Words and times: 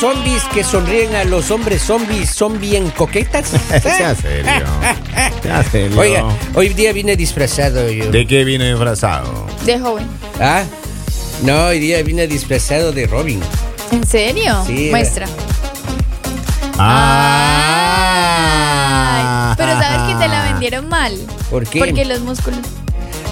Zombies 0.00 0.42
que 0.52 0.62
sonríen 0.62 1.14
a 1.14 1.24
los 1.24 1.50
hombres 1.50 1.80
zombies 1.80 2.28
son 2.28 2.60
bien 2.60 2.90
coquetas. 2.90 3.48
Sea 3.82 4.14
serio. 4.14 4.66
Sea 5.42 5.62
serio. 5.62 5.98
Oiga, 5.98 6.24
hoy 6.54 6.68
día 6.70 6.92
vine 6.92 7.16
disfrazado 7.16 7.90
yo. 7.90 8.10
¿De 8.10 8.26
qué 8.26 8.44
vino 8.44 8.64
disfrazado? 8.64 9.46
De 9.64 9.78
joven. 9.78 10.06
¿Ah? 10.38 10.64
No, 11.42 11.68
hoy 11.68 11.78
día 11.78 12.02
vine 12.02 12.26
disfrazado 12.26 12.92
de 12.92 13.06
Robin. 13.06 13.40
¿En 13.90 14.06
serio? 14.06 14.62
Sí, 14.66 14.88
Muestra. 14.90 15.26
Ah. 16.78 17.96
Ay, 19.16 19.54
pero 19.56 19.72
sabes 19.80 20.12
que 20.12 20.18
te 20.22 20.28
la 20.28 20.44
vendieron 20.44 20.90
mal. 20.90 21.18
¿Por 21.48 21.66
qué? 21.66 21.78
Porque 21.78 22.04
los 22.04 22.20
músculos. 22.20 22.60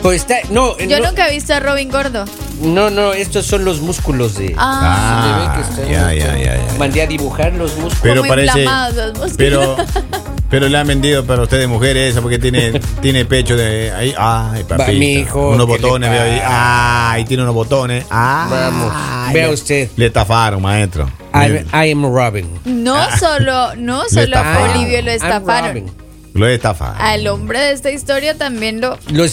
Pues 0.05 0.21
está, 0.21 0.35
no, 0.51 0.77
Yo 0.77 1.01
no, 1.01 1.07
nunca 1.07 1.29
he 1.29 1.31
visto 1.33 1.55
a 1.55 1.61
Robin 1.61 1.91
gordo. 1.91 2.27
no, 2.61 2.91
no, 2.91 3.15
estos 3.15 3.47
son 3.47 3.65
los 3.65 3.81
músculos 3.81 4.35
de. 4.37 4.55
Ah, 4.59 5.55
Ah, 5.57 5.63
Se 5.75 5.81
ve 5.81 5.87
que 5.87 5.93
está- 5.95 6.13
ya, 6.13 6.13
ya, 6.13 6.37
ya, 6.37 6.57
ya. 6.57 6.79
Mandé 6.79 7.01
a 7.01 7.07
dibujar 7.07 7.55
los 7.55 7.71
músculos. 7.79 7.99
Pero 8.03 8.17
Como 8.21 8.29
parece. 8.29 8.65
los 8.65 9.07
músculos. 9.19 9.35
Pero, 9.39 9.77
pero 10.51 10.69
le 10.69 10.77
han 10.77 10.87
vendido 10.87 11.25
para 11.25 11.41
ustedes 11.45 11.67
mujeres 11.69 12.11
esa 12.13 12.21
porque 12.21 12.39
tiene, 12.39 12.79
tiene 13.01 13.25
pecho 13.25 13.57
de 13.57 13.93
ahí. 13.93 14.15
Ay, 14.19 14.65
papita. 14.65 14.93
mijo, 14.93 15.49
unos 15.53 15.67
¿qué 15.67 15.73
le 15.73 15.79
botones, 15.79 16.11
veo 16.11 16.23
ahí. 16.23 16.41
Ay, 16.45 17.25
tiene 17.25 17.43
unos 17.43 17.55
botones. 17.55 18.05
Ah, 18.11 18.47
Vamos, 18.51 19.33
vea 19.33 19.49
usted. 19.49 19.89
Le 19.97 20.05
estafaron, 20.05 20.61
maestro. 20.61 21.11
I'm- 21.33 21.65
I 21.73 21.91
am 21.93 22.05
Robin. 22.15 22.47
no 22.67 22.95
solo, 23.19 23.75
no 23.77 24.03
Lo 24.03 24.09
solo. 24.11 24.37
Olivio 24.71 25.01
lo 25.01 25.11
I'm 25.13 25.17
estafaron. 25.23 26.04
Lo 26.35 26.49
estafaron. 26.49 27.01
Al 27.01 27.27
hombre 27.29 27.61
de 27.61 27.73
esta 27.73 27.93
historia 27.93 28.37
también 28.37 28.81
lo. 28.81 28.99
Lo 29.13 29.25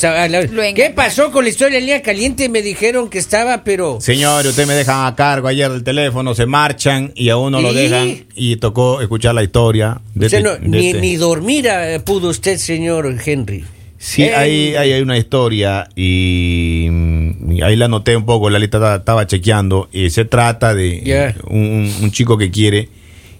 ¿Qué 0.75 0.93
pasó 0.95 1.31
con 1.31 1.43
la 1.43 1.49
historia 1.49 1.77
del 1.79 1.87
día 1.87 2.01
caliente? 2.03 2.47
Me 2.47 2.61
dijeron 2.61 3.09
que 3.09 3.17
estaba, 3.17 3.63
pero. 3.63 3.99
Señor, 3.99 4.45
usted 4.45 4.67
me 4.67 4.75
dejan 4.75 5.07
a 5.07 5.15
cargo 5.15 5.47
ayer 5.47 5.71
del 5.71 5.83
teléfono, 5.83 6.35
se 6.35 6.45
marchan 6.45 7.11
y 7.15 7.29
a 7.29 7.37
uno 7.37 7.59
lo 7.59 7.73
dejan 7.73 8.25
y 8.35 8.57
tocó 8.57 9.01
escuchar 9.01 9.33
la 9.33 9.41
historia. 9.41 9.99
De 10.13 10.27
Usted 10.27 10.37
este- 10.45 10.49
no- 10.49 10.55
de 10.57 10.67
ni, 10.79 10.87
este- 10.89 11.01
ni 11.01 11.15
dormir 11.15 11.67
eh, 11.67 11.99
pudo 12.05 12.29
usted, 12.29 12.57
señor 12.57 13.13
Henry. 13.25 13.65
Sí, 13.97 14.23
Eh, 14.23 14.35
ahí, 14.35 14.75
ahí 14.75 14.93
hay 14.93 15.01
una 15.01 15.17
historia 15.17 15.87
y, 15.95 16.87
mm, 16.89 17.51
y 17.53 17.61
ahí 17.63 17.75
la 17.75 17.87
noté 17.87 18.15
un 18.15 18.25
poco, 18.25 18.49
la 18.49 18.59
lista 18.59 18.95
estaba, 18.95 19.25
chequeando 19.27 19.89
y 19.91 20.09
se 20.11 20.25
trata 20.25 20.73
de 20.75 21.33
un 21.47 22.11
chico 22.11 22.37
que 22.37 22.49
quiere 22.51 22.89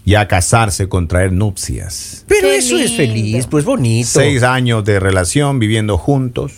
ya 0.05 0.27
casarse, 0.27 0.87
contraer 0.89 1.31
nupcias. 1.31 2.25
Pero 2.27 2.47
Qué 2.49 2.57
eso 2.57 2.75
es 2.77 2.91
lindo. 2.91 2.97
feliz, 2.97 3.47
pues 3.47 3.65
bonito. 3.65 4.09
Seis 4.11 4.43
años 4.43 4.83
de 4.85 4.99
relación 4.99 5.59
viviendo 5.59 5.97
juntos. 5.97 6.53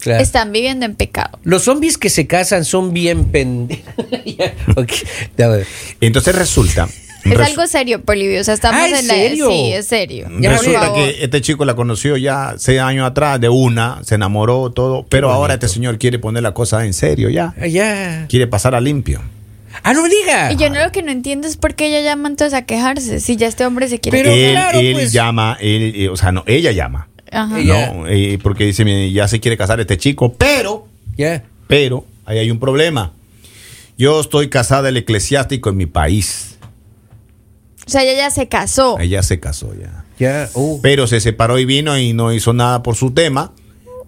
Claro. 0.00 0.22
Están 0.22 0.52
viviendo 0.52 0.86
en 0.86 0.94
pecado. 0.94 1.38
Los 1.42 1.62
zombies 1.64 1.98
que 1.98 2.10
se 2.10 2.26
casan 2.28 2.64
son 2.64 2.92
bien 2.92 3.24
pendejos. 3.26 3.84
Entonces 6.00 6.34
resulta... 6.34 6.88
Es 7.24 7.32
resu- 7.32 7.44
algo 7.44 7.66
serio, 7.66 8.02
Polivio. 8.02 8.40
O 8.40 8.44
sea, 8.44 8.54
estamos 8.54 8.80
Ah, 8.80 8.88
¿en 8.88 8.94
en 8.98 9.06
la. 9.08 9.14
serio? 9.14 9.48
Sí, 9.50 9.72
es 9.72 9.86
serio. 9.86 10.28
Ya, 10.40 10.50
Resulta 10.52 10.92
que 10.94 11.24
este 11.24 11.40
chico 11.40 11.64
la 11.64 11.74
conoció 11.74 12.16
ya 12.16 12.54
seis 12.56 12.78
años 12.80 13.04
atrás 13.04 13.40
de 13.40 13.48
una, 13.48 13.98
se 14.04 14.14
enamoró, 14.14 14.70
todo, 14.70 15.04
pero 15.08 15.32
ahora 15.32 15.54
este 15.54 15.66
señor 15.66 15.98
quiere 15.98 16.20
poner 16.20 16.44
la 16.44 16.54
cosa 16.54 16.86
en 16.86 16.92
serio 16.92 17.28
ya. 17.28 17.52
Allá. 17.60 18.26
Quiere 18.28 18.46
pasar 18.46 18.76
a 18.76 18.80
limpio. 18.80 19.22
Ah, 19.82 19.92
no 19.92 20.02
me 20.02 20.08
diga. 20.08 20.52
Y 20.52 20.56
yo 20.56 20.68
no 20.70 20.82
lo 20.84 20.92
que 20.92 21.02
no 21.02 21.10
entiendo 21.12 21.46
es 21.48 21.56
por 21.56 21.74
qué 21.74 21.86
ella 21.88 22.00
llama 22.00 22.28
entonces 22.28 22.54
a 22.54 22.62
quejarse. 22.66 23.20
Si 23.20 23.36
ya 23.36 23.46
este 23.46 23.64
hombre 23.66 23.88
se 23.88 23.98
quiere. 24.00 24.18
Pero- 24.18 24.30
él 24.34 24.52
claro, 24.52 24.80
él 24.80 24.92
pues. 24.94 25.12
llama, 25.12 25.56
él, 25.60 25.92
eh, 25.96 26.08
o 26.08 26.16
sea, 26.16 26.32
no, 26.32 26.42
ella 26.46 26.72
llama. 26.72 27.08
Ajá. 27.32 27.58
Ella- 27.58 27.92
No, 27.92 28.06
eh, 28.06 28.38
porque 28.42 28.64
dice, 28.64 28.84
"Mire, 28.84 29.10
ya 29.12 29.28
se 29.28 29.40
quiere 29.40 29.56
casar 29.56 29.80
este 29.80 29.96
chico, 29.98 30.32
pero, 30.34 30.86
Ya. 31.16 31.44
pero, 31.66 32.04
ahí 32.24 32.38
hay 32.38 32.50
un 32.50 32.58
problema. 32.60 33.12
Yo 33.98 34.20
estoy 34.20 34.48
casada 34.50 34.88
el 34.90 34.96
eclesiástico 34.96 35.70
en 35.70 35.76
mi 35.76 35.86
país. 35.86 36.56
O 37.86 37.90
sea, 37.90 38.02
ella 38.02 38.14
ya 38.16 38.30
se 38.30 38.48
casó. 38.48 38.98
Ella 38.98 39.22
se 39.22 39.38
casó 39.40 39.72
ya. 39.74 40.04
Ya. 40.18 40.48
uh. 40.54 40.80
Pero 40.82 41.06
se 41.06 41.20
separó 41.20 41.58
y 41.58 41.64
vino 41.64 41.96
y 41.98 42.12
no 42.12 42.32
hizo 42.32 42.52
nada 42.52 42.82
por 42.82 42.96
su 42.96 43.12
tema. 43.12 43.52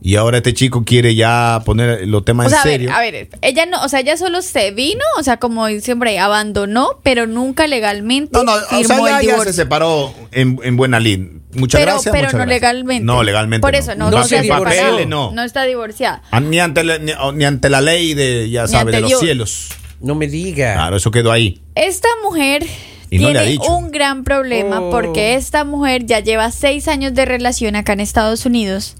Y 0.00 0.16
ahora 0.16 0.36
este 0.38 0.54
chico 0.54 0.84
quiere 0.84 1.14
ya 1.14 1.62
poner 1.64 2.06
los 2.06 2.24
temas 2.24 2.46
O 2.46 2.50
sea, 2.50 2.60
en 2.60 2.62
a 2.62 2.64
ver, 2.64 2.72
serio. 2.80 2.92
a 2.94 3.00
ver, 3.00 3.28
ella 3.42 3.66
no, 3.66 3.82
o 3.84 3.88
sea, 3.88 4.00
ella 4.00 4.16
solo 4.16 4.42
se 4.42 4.70
vino, 4.70 5.02
o 5.18 5.22
sea, 5.22 5.38
como 5.38 5.66
siempre 5.80 6.18
abandonó, 6.18 7.00
pero 7.02 7.26
nunca 7.26 7.66
legalmente 7.66 8.30
No, 8.32 8.44
no, 8.44 8.52
o 8.54 8.60
sea, 8.60 8.78
firmó 8.78 9.08
ya, 9.08 9.20
el 9.20 9.26
ya 9.26 9.40
se 9.44 9.52
separó 9.52 10.14
en, 10.32 10.60
en 10.62 10.76
buena 10.76 11.00
lid. 11.00 11.20
Muchas 11.54 11.80
pero 11.80 11.92
gracias. 11.94 12.12
pero 12.12 12.24
muchas 12.26 12.32
no 12.34 12.38
gracias. 12.46 12.60
legalmente. 12.62 13.04
No, 13.04 13.22
legalmente. 13.22 13.62
Por 13.66 13.74
eso 13.74 13.94
no, 13.96 14.10
No 14.10 14.18
no, 14.18 14.24
se 14.24 14.44
papeles, 14.44 15.08
no. 15.08 15.32
No 15.32 15.42
está 15.42 15.64
divorciada. 15.64 16.22
Ah, 16.30 16.40
Ni 16.40 16.60
ante, 16.60 16.84
la, 16.84 16.98
ni, 16.98 17.12
ni 17.34 17.44
ante 17.44 17.68
la 17.70 17.80
ley 17.80 18.14
de, 18.14 18.48
ya 18.50 18.62
Ni 18.64 18.68
sabe, 18.68 18.80
ante 18.94 19.02
de 19.02 19.10
los 19.10 19.18
cielos. 19.18 19.68
No 20.00 20.14
me 20.14 20.28
diga. 20.28 20.74
Claro, 20.74 20.96
eso 20.96 21.10
quedó 21.10 21.32
ahí. 21.32 21.60
Esta 21.74 22.08
mujer 22.22 22.64
Y 23.10 23.18
tiene 23.18 23.58
un 23.68 23.90
gran 23.90 24.22
problema 24.22 24.80
Oh. 24.80 24.90
porque 24.90 25.34
esta 25.34 25.64
mujer 25.64 26.04
ya 26.06 26.20
lleva 26.20 26.50
seis 26.52 26.86
años 26.86 27.14
de 27.14 27.24
relación 27.24 27.74
acá 27.74 27.94
en 27.94 28.00
Estados 28.00 28.46
Unidos 28.46 28.94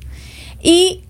y 0.63 1.03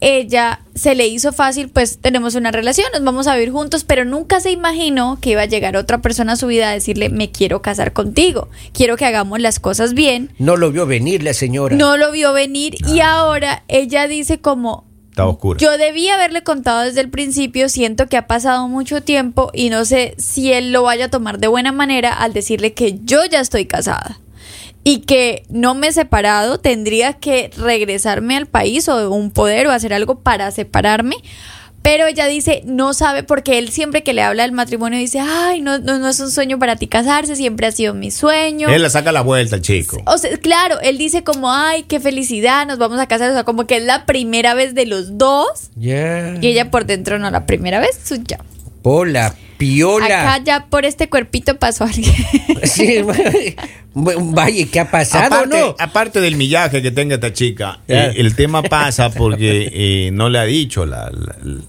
ella 0.00 0.60
se 0.74 0.94
le 0.94 1.06
hizo 1.06 1.32
fácil, 1.32 1.70
pues 1.70 1.98
tenemos 1.98 2.34
una 2.34 2.50
relación, 2.50 2.88
nos 2.92 3.02
vamos 3.04 3.26
a 3.26 3.34
vivir 3.36 3.52
juntos, 3.52 3.84
pero 3.84 4.04
nunca 4.04 4.38
se 4.40 4.50
imaginó 4.50 5.18
que 5.20 5.30
iba 5.30 5.42
a 5.42 5.46
llegar 5.46 5.76
otra 5.76 6.02
persona 6.02 6.32
a 6.34 6.36
su 6.36 6.46
vida 6.46 6.68
a 6.68 6.72
decirle, 6.72 7.08
me 7.08 7.30
quiero 7.30 7.62
casar 7.62 7.94
contigo, 7.94 8.48
quiero 8.74 8.96
que 8.96 9.06
hagamos 9.06 9.40
las 9.40 9.60
cosas 9.60 9.94
bien. 9.94 10.30
No 10.38 10.56
lo 10.56 10.72
vio 10.72 10.84
venir 10.86 11.22
la 11.22 11.32
señora. 11.32 11.74
No 11.74 11.96
lo 11.96 12.12
vio 12.12 12.34
venir 12.34 12.76
y 12.86 13.00
ahora 13.00 13.64
ella 13.68 14.06
dice 14.06 14.40
como, 14.40 14.84
Está 15.08 15.26
oscuro. 15.26 15.58
yo 15.58 15.78
debí 15.78 16.08
haberle 16.08 16.42
contado 16.42 16.82
desde 16.82 17.00
el 17.00 17.08
principio, 17.08 17.68
siento 17.70 18.06
que 18.08 18.16
ha 18.18 18.26
pasado 18.26 18.68
mucho 18.68 19.00
tiempo 19.00 19.50
y 19.54 19.70
no 19.70 19.84
sé 19.86 20.14
si 20.18 20.52
él 20.52 20.72
lo 20.72 20.82
vaya 20.82 21.06
a 21.06 21.10
tomar 21.10 21.38
de 21.38 21.46
buena 21.46 21.72
manera 21.72 22.12
al 22.12 22.34
decirle 22.34 22.74
que 22.74 22.98
yo 23.04 23.24
ya 23.24 23.40
estoy 23.40 23.64
casada 23.64 24.18
y 24.84 24.98
que 25.00 25.44
no 25.48 25.74
me 25.74 25.88
he 25.88 25.92
separado, 25.92 26.58
tendría 26.58 27.14
que 27.14 27.50
regresarme 27.56 28.36
al 28.36 28.46
país 28.46 28.86
o 28.88 29.10
un 29.10 29.30
poder 29.30 29.66
o 29.66 29.72
hacer 29.72 29.94
algo 29.94 30.20
para 30.20 30.50
separarme. 30.50 31.16
Pero 31.80 32.06
ella 32.06 32.26
dice, 32.26 32.62
no 32.64 32.94
sabe, 32.94 33.24
porque 33.24 33.58
él 33.58 33.70
siempre 33.70 34.02
que 34.02 34.14
le 34.14 34.22
habla 34.22 34.44
del 34.44 34.52
matrimonio 34.52 34.98
dice, 34.98 35.20
ay, 35.20 35.60
no, 35.60 35.78
no, 35.78 35.98
no 35.98 36.08
es 36.08 36.18
un 36.18 36.30
sueño 36.30 36.58
para 36.58 36.76
ti 36.76 36.86
casarse, 36.86 37.36
siempre 37.36 37.66
ha 37.66 37.72
sido 37.72 37.92
mi 37.92 38.10
sueño. 38.10 38.70
Él 38.70 38.80
le 38.80 38.88
saca 38.88 39.12
la 39.12 39.20
vuelta 39.20 39.56
al 39.56 39.62
chico. 39.62 39.98
O 40.06 40.16
sea, 40.16 40.34
claro, 40.38 40.80
él 40.80 40.96
dice 40.96 41.24
como, 41.24 41.52
ay, 41.52 41.82
qué 41.82 42.00
felicidad, 42.00 42.66
nos 42.66 42.78
vamos 42.78 42.98
a 43.00 43.06
casar, 43.06 43.30
o 43.30 43.34
sea, 43.34 43.44
como 43.44 43.66
que 43.66 43.76
es 43.76 43.84
la 43.84 44.06
primera 44.06 44.54
vez 44.54 44.74
de 44.74 44.86
los 44.86 45.18
dos. 45.18 45.70
Ya. 45.76 46.36
Y 46.40 46.46
ella 46.46 46.70
por 46.70 46.86
dentro 46.86 47.18
no, 47.18 47.30
la 47.30 47.44
primera 47.44 47.80
vez, 47.80 48.00
su 48.02 48.16
ya. 48.16 48.38
Hola, 48.82 49.34
piola. 49.72 50.06
Acá 50.34 50.44
ya 50.44 50.66
por 50.66 50.84
este 50.84 51.08
cuerpito 51.08 51.56
pasó 51.58 51.84
alguien. 51.84 52.12
Sí, 52.64 52.98
vaya, 53.94 54.66
¿qué 54.70 54.80
ha 54.80 54.90
pasado, 54.90 55.26
aparte, 55.26 55.60
no? 55.60 55.74
aparte 55.78 56.20
del 56.20 56.36
millaje 56.36 56.82
que 56.82 56.90
tenga 56.90 57.14
esta 57.16 57.32
chica, 57.32 57.80
eh, 57.88 58.12
el 58.16 58.34
tema 58.36 58.62
pasa 58.62 59.10
porque 59.10 59.70
eh, 59.72 60.10
no 60.12 60.28
le 60.28 60.38
ha 60.38 60.44
dicho 60.44 60.86
la, 60.86 61.10
la- 61.10 61.36
la- 61.42 61.60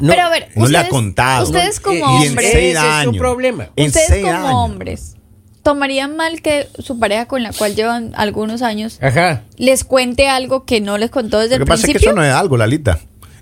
No, 0.00 0.08
Pero 0.12 0.22
a 0.22 0.30
ver, 0.30 0.48
no 0.54 0.66
le 0.66 0.78
ha 0.78 0.88
contado. 0.88 1.44
Ustedes 1.46 1.80
como 1.80 2.04
hombres, 2.04 2.48
Ese 2.48 2.52
seis 2.52 2.74
es 2.74 2.80
su 2.80 2.86
años. 2.86 3.16
problema. 3.16 3.68
En 3.76 3.86
ustedes 3.86 4.22
como 4.22 4.32
años. 4.32 4.50
hombres, 4.52 5.16
¿tomarían 5.62 6.16
mal 6.16 6.40
que 6.42 6.68
su 6.78 6.98
pareja 6.98 7.26
con 7.26 7.42
la 7.42 7.52
cual 7.52 7.74
llevan 7.74 8.12
algunos 8.16 8.62
años 8.62 8.98
Ajá. 9.02 9.42
les 9.56 9.84
cuente 9.84 10.28
algo 10.28 10.64
que 10.64 10.80
no 10.80 10.98
les 10.98 11.10
contó 11.10 11.38
desde 11.38 11.56
Lo 11.58 11.62
el 11.62 11.66
que 11.66 11.68
pasa 11.68 11.80
es 11.82 11.86
que 11.86 11.92
principio? 11.94 12.10
eso 12.10 12.16
no 12.16 12.24
es 12.24 12.32
algo, 12.32 12.56
Lalita. 12.56 12.98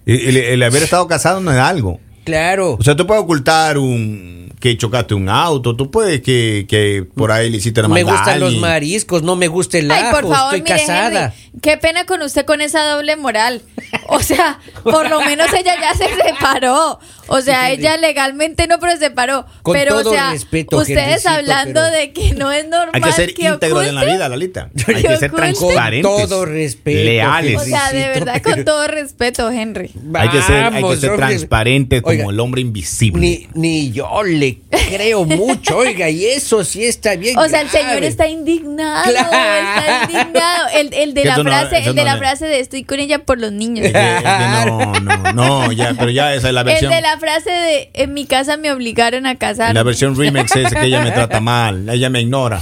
El, 0.06 0.20
el- 0.28 0.36
el 0.36 0.62
haber 0.62 0.82
estado 0.82 1.06
casado 1.08 1.40
no 1.40 1.50
es 1.52 1.58
algo. 1.58 2.00
Claro. 2.26 2.76
O 2.78 2.82
sea, 2.82 2.96
tú 2.96 3.06
puedes 3.06 3.22
ocultar 3.22 3.78
un 3.78 4.52
que 4.58 4.76
chocaste 4.76 5.14
un 5.14 5.28
auto, 5.28 5.76
tú 5.76 5.92
puedes 5.92 6.22
que, 6.22 6.66
que 6.68 7.06
por 7.14 7.30
ahí 7.30 7.48
le 7.50 7.58
hiciste 7.58 7.80
una 7.80 7.88
Me 7.88 8.02
gustan 8.02 8.40
los 8.40 8.56
mariscos, 8.56 9.22
no 9.22 9.36
me 9.36 9.46
gusta 9.46 9.78
el 9.78 9.88
Ay, 9.90 10.02
ajo, 10.02 10.20
por 10.20 10.34
favor, 10.34 10.54
estoy 10.56 10.62
mire, 10.62 10.86
casada. 10.86 11.26
Henry, 11.26 11.60
qué 11.60 11.76
pena 11.76 12.04
con 12.04 12.22
usted 12.22 12.44
con 12.44 12.60
esa 12.60 12.84
doble 12.84 13.14
moral. 13.16 13.62
O 14.08 14.20
sea, 14.20 14.58
por 14.82 15.08
lo 15.10 15.20
menos 15.20 15.52
ella 15.52 15.74
ya 15.80 15.94
se 15.94 16.08
separó. 16.22 16.98
O 17.28 17.40
sea, 17.40 17.70
ella 17.70 17.96
legalmente 17.96 18.68
no, 18.68 18.78
pero 18.78 18.92
se 18.92 18.98
separó. 18.98 19.46
Con 19.62 19.74
pero, 19.74 19.98
todo 20.00 20.10
o 20.10 20.14
sea, 20.14 20.30
respeto, 20.30 20.76
ustedes 20.76 21.26
hablando 21.26 21.80
pero- 21.82 21.96
de 21.96 22.12
que 22.12 22.34
no 22.34 22.52
es 22.52 22.68
normal 22.68 22.90
Hay 22.94 23.00
que 23.02 23.12
ser 23.12 23.34
que 23.34 23.48
íntegro 23.48 23.82
en 23.82 23.94
la 23.96 24.00
oculte. 24.02 24.14
vida, 24.16 24.28
Lalita. 24.28 24.70
Hay 24.94 25.02
que 25.02 25.16
ser 25.16 25.32
transparentes. 25.32 26.08
Con 26.10 26.28
todo 26.28 26.44
respeto, 26.44 27.02
Leales. 27.04 27.60
O 27.60 27.64
sea, 27.64 27.90
de 27.90 28.08
verdad, 28.08 28.40
pero- 28.42 28.54
con 28.56 28.64
todo 28.64 28.86
respeto, 28.86 29.50
Henry. 29.50 29.90
Hay 30.14 30.28
que 30.28 30.40
ser, 30.42 30.64
hay 30.64 30.84
que 30.84 30.96
ser 30.96 32.02
como 32.02 32.30
el 32.30 32.38
hombre 32.40 32.60
invisible. 32.60 33.20
Ni, 33.20 33.48
ni 33.54 33.90
yo 33.92 34.22
le 34.22 34.60
creo 34.88 35.24
mucho, 35.24 35.78
oiga, 35.78 36.08
y 36.08 36.26
eso 36.26 36.62
sí 36.64 36.84
está 36.84 37.16
bien. 37.16 37.36
O 37.38 37.48
sea, 37.48 37.60
el 37.62 37.68
señor 37.70 38.04
está 38.04 38.28
indignado, 38.28 39.10
Claro. 39.10 39.28
está 39.32 40.02
indignado. 40.04 40.68
El, 40.74 40.94
el 40.94 41.14
de 41.14 41.24
la 41.24 41.36
no- 41.38 41.42
frase, 41.44 41.78
el 41.78 41.94
de 41.96 42.04
no 42.04 42.04
la 42.04 42.16
frase 42.18 42.46
de 42.46 42.60
estoy 42.60 42.84
con 42.84 43.00
ella 43.00 43.24
por 43.24 43.40
los 43.40 43.50
niños. 43.50 43.86
Que- 43.96 44.16
es 44.16 44.22
que 44.22 44.70
no, 44.70 44.92
no, 45.00 45.32
no, 45.32 45.72
ya, 45.72 45.94
pero 45.98 46.10
ya 46.10 46.34
esa 46.34 46.48
es 46.48 46.54
la 46.54 46.60
El 46.60 46.66
versión. 46.66 46.92
de 46.92 47.00
la 47.00 47.18
frase 47.18 47.50
de 47.50 47.90
en 47.94 48.14
mi 48.14 48.26
casa 48.26 48.56
me 48.56 48.70
obligaron 48.72 49.26
a 49.26 49.36
casar. 49.36 49.74
La 49.74 49.82
versión 49.82 50.16
remix 50.16 50.54
es 50.56 50.72
que 50.74 50.84
ella 50.84 51.02
me 51.02 51.10
trata 51.12 51.40
mal, 51.40 51.88
ella 51.88 52.10
me 52.10 52.20
ignora, 52.20 52.60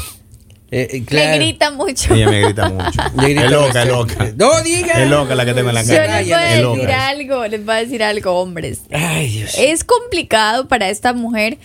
Eh, 0.70 0.88
eh, 0.90 0.98
Le 0.98 1.04
claro. 1.04 1.36
grita 1.36 1.70
mucho. 1.70 2.14
ella 2.14 2.28
me 2.28 2.40
grita 2.42 2.68
mucho. 2.68 3.00
Le 3.20 3.28
grita 3.28 3.44
es 3.44 3.50
loca, 3.52 3.82
es 3.82 3.88
loca. 3.88 4.32
No 4.36 4.60
diga. 4.62 4.94
Es 5.04 5.08
loca 5.08 5.34
la 5.36 5.44
que 5.44 5.54
tengo 5.54 5.68
en 5.68 5.74
la 5.76 5.82
Yo 5.84 5.94
cara. 5.94 6.18
les 6.20 6.26
voy 6.26 6.32
a 6.34 6.40
decir 6.40 6.90
algo, 6.92 7.46
les 7.46 7.64
voy 7.64 7.74
a 7.74 7.78
decir 7.78 8.02
algo, 8.02 8.32
hombres. 8.40 8.80
Ay, 8.90 9.28
Dios. 9.28 9.54
Es 9.56 9.84
complicado 9.84 10.66
para 10.66 10.88
esta 10.88 11.12
mujer 11.12 11.58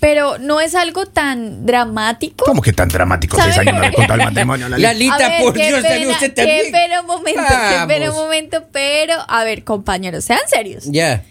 pero 0.00 0.38
no 0.38 0.60
es 0.60 0.74
algo 0.74 1.06
tan 1.06 1.66
dramático. 1.66 2.44
¿Cómo 2.44 2.62
que 2.62 2.72
tan 2.72 2.88
dramático? 2.88 3.36
¿Sabe? 3.36 3.52
Seis 3.52 3.66
años 3.66 3.74
no 3.74 3.80
le 3.82 3.92
contó 3.92 4.14
el 4.14 4.18
matrimonio. 4.24 4.68
Lalita. 4.70 4.88
Lalita, 4.92 5.14
A 5.14 5.28
ver, 5.28 5.42
por 5.42 5.54
qué 5.54 5.66
Dios, 5.68 5.82
también 5.82 6.00
pena, 6.02 6.12
usted 6.12 6.28
Qué 6.34 6.34
también. 6.34 6.72
pena 6.72 7.00
un 7.00 7.06
momento, 7.06 7.42
qué 7.42 7.86
pena 7.88 8.04
un 8.06 8.10
Vamos. 8.10 8.22
momento, 8.24 8.64
pero 8.72 9.14
a 9.28 9.44
ver, 9.44 9.64
compañeros, 9.64 10.24
sean 10.24 10.40
serios. 10.46 10.84
Ya. 10.86 11.24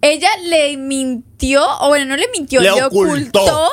Ella 0.00 0.28
le 0.44 0.76
mintió, 0.76 1.62
o 1.80 1.88
bueno, 1.88 2.04
no 2.06 2.16
le 2.16 2.26
mintió, 2.32 2.60
Le 2.60 2.70
le, 2.70 2.82
ocultó. 2.84 3.42
ocultó. 3.42 3.70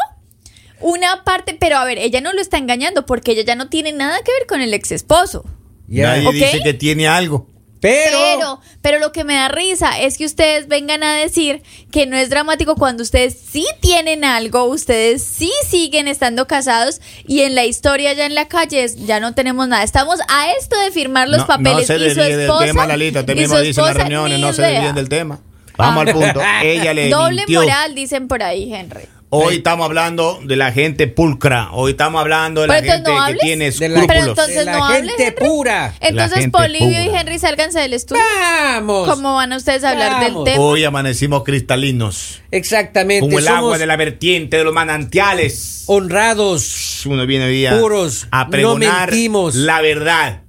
una 0.82 1.24
parte, 1.24 1.56
pero 1.60 1.78
a 1.78 1.86
ver, 1.86 1.98
ella 2.00 2.20
no 2.22 2.34
lo 2.34 2.42
está 2.42 2.58
engañando 2.58 3.06
porque 3.06 3.32
ella 3.32 3.44
ya 3.44 3.56
no 3.56 3.70
tiene 3.70 3.94
nada 3.94 4.18
que 4.24 4.32
ver 4.32 4.48
con 4.48 4.62
el 4.62 4.74
ex 4.74 4.92
esposo. 4.92 5.46
Ya. 5.88 6.18
Nadie 6.18 6.32
dice 6.34 6.62
que 6.64 6.74
tiene 6.74 7.08
algo. 7.08 7.48
Pero, 7.86 8.18
Pero, 8.40 8.62
pero 8.82 9.00
lo 9.00 9.12
que 9.12 9.24
me 9.24 9.36
da 9.36 9.48
risa 9.48 10.00
es 10.00 10.18
que 10.18 10.26
ustedes 10.26 10.68
vengan 10.68 11.04
a 11.04 11.16
decir 11.16 11.62
que 11.92 12.06
no 12.08 12.18
es 12.18 12.30
dramático 12.30 12.76
cuando 12.76 13.04
ustedes 13.04 13.38
sí 13.52 13.66
tienen 13.80 14.24
algo, 14.26 14.64
ustedes 14.66 15.22
sí 15.24 15.52
siguen 15.70 16.08
estando 16.08 16.48
casados 16.48 17.00
y 17.28 17.42
en 17.42 17.54
la 17.54 17.66
historia 17.66 18.14
ya 18.14 18.26
en 18.26 18.34
la 18.36 18.48
calle 18.48 18.84
es- 18.84 18.96
ya 19.06 19.20
no 19.20 19.34
tenemos 19.36 19.68
nada. 19.68 19.84
Estamos 19.84 20.20
a 20.30 20.52
esto 20.60 20.80
de 20.80 20.92
firmar 20.92 21.30
los 21.30 21.40
no, 21.42 21.48
papeles 21.48 21.88
no 21.90 21.98
se 22.00 22.06
y 22.08 22.14
su 22.14 22.22
esposa. 22.22 22.60
del 22.60 22.68
tema, 22.72 22.88
Lalita. 22.88 23.20
Usted 23.20 23.36
y 23.36 23.40
mismo 23.40 23.60
dice 23.60 23.82
en 23.82 23.88
las 23.88 23.96
reuniones, 23.98 24.38
ni 24.38 24.42
no 24.44 24.54
se 24.54 24.62
desvíen 24.64 24.96
del 24.96 25.10
tema. 25.10 25.40
Vamos 25.78 26.06
Ah. 26.06 26.10
al 26.10 26.14
punto. 26.14 26.42
Ella 26.64 26.94
le 26.94 27.10
Doble 27.10 27.36
mintió. 27.42 27.62
moral, 27.62 27.94
dicen 27.96 28.28
por 28.28 28.42
ahí, 28.42 28.74
Henry. 28.74 29.02
Hoy 29.38 29.56
estamos 29.58 29.86
hablando 29.86 30.40
de 30.44 30.56
la 30.56 30.72
gente 30.72 31.08
pulcra. 31.08 31.70
Hoy 31.74 31.92
estamos 31.92 32.22
hablando 32.22 32.62
de 32.62 32.68
la 32.68 32.76
Pero 32.82 32.94
gente 32.94 33.12
no 33.12 33.26
que 33.28 33.34
tiene 33.36 33.68
escrúpulos. 33.68 34.06
Pero 34.08 34.24
entonces 34.30 34.56
de 34.56 34.66
la 34.66 34.72
no 34.78 34.86
hables, 34.86 35.16
gente 35.16 35.24
Henry. 35.28 35.48
pura. 35.50 35.94
Entonces, 36.00 36.40
gente 36.40 36.58
Polivio 36.58 37.04
y. 37.04 37.08
Henry 37.16 37.40
sálganse 37.40 37.80
del 37.80 37.94
estudio. 37.94 38.22
Vamos. 38.42 39.10
¿Cómo 39.10 39.36
van 39.36 39.52
ustedes 39.54 39.84
a 39.84 39.92
hablar 39.92 40.12
Vamos. 40.12 40.46
del 40.46 40.54
tema? 40.54 40.66
Hoy 40.66 40.84
amanecimos 40.84 41.44
cristalinos. 41.44 42.42
Exactamente. 42.52 43.22
Como 43.22 43.40
el 43.40 43.48
agua 43.48 43.78
de 43.78 43.86
la 43.86 43.96
vertiente 43.98 44.58
de 44.58 44.64
los 44.64 44.74
manantiales. 44.74 45.84
honrados. 45.88 47.06
Uno 47.06 47.26
viene 47.26 47.46
hoy 47.46 47.54
día 47.58 47.78
Puros, 47.80 48.28
a 48.32 48.46
no 48.46 48.50
pregonar 48.50 49.10
mentimos. 49.12 49.56
la 49.56 49.82
verdad. 49.82 50.42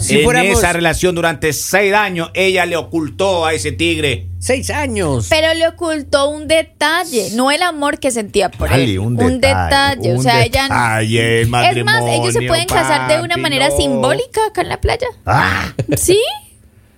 Si 0.00 0.18
en 0.18 0.24
fuéramos 0.24 0.58
esa 0.58 0.72
relación 0.72 1.14
durante 1.14 1.52
seis 1.52 1.92
años, 1.92 2.30
ella 2.34 2.64
le 2.66 2.76
ocultó 2.76 3.44
a 3.44 3.52
ese 3.52 3.72
tigre. 3.72 4.26
seis 4.38 4.70
años. 4.70 5.26
Pero 5.28 5.52
le 5.54 5.68
ocultó 5.68 6.30
un 6.30 6.48
detalle, 6.48 7.30
no 7.34 7.50
el 7.50 7.62
amor 7.62 7.98
que 7.98 8.10
sentía 8.10 8.50
por 8.50 8.70
Dale, 8.70 8.84
él. 8.84 8.98
un 8.98 9.16
detalle. 9.16 9.38
detalle, 9.38 10.12
O 10.12 10.16
un 10.16 10.22
sea, 10.22 10.44
ella. 10.44 10.62
detalle, 10.62 11.36
el 11.36 11.42
es 11.42 11.48
más, 11.48 12.02
ellos 12.08 12.32
se 12.32 12.42
pueden 12.42 12.66
casar 12.66 13.08
de 13.14 13.22
una 13.22 13.36
manera 13.36 13.68
no. 13.68 13.76
simbólica 13.76 14.40
acá 14.48 14.62
en 14.62 14.68
la 14.70 14.80
playa. 14.80 15.06
Ah, 15.26 15.72
¿Sí? 15.96 16.18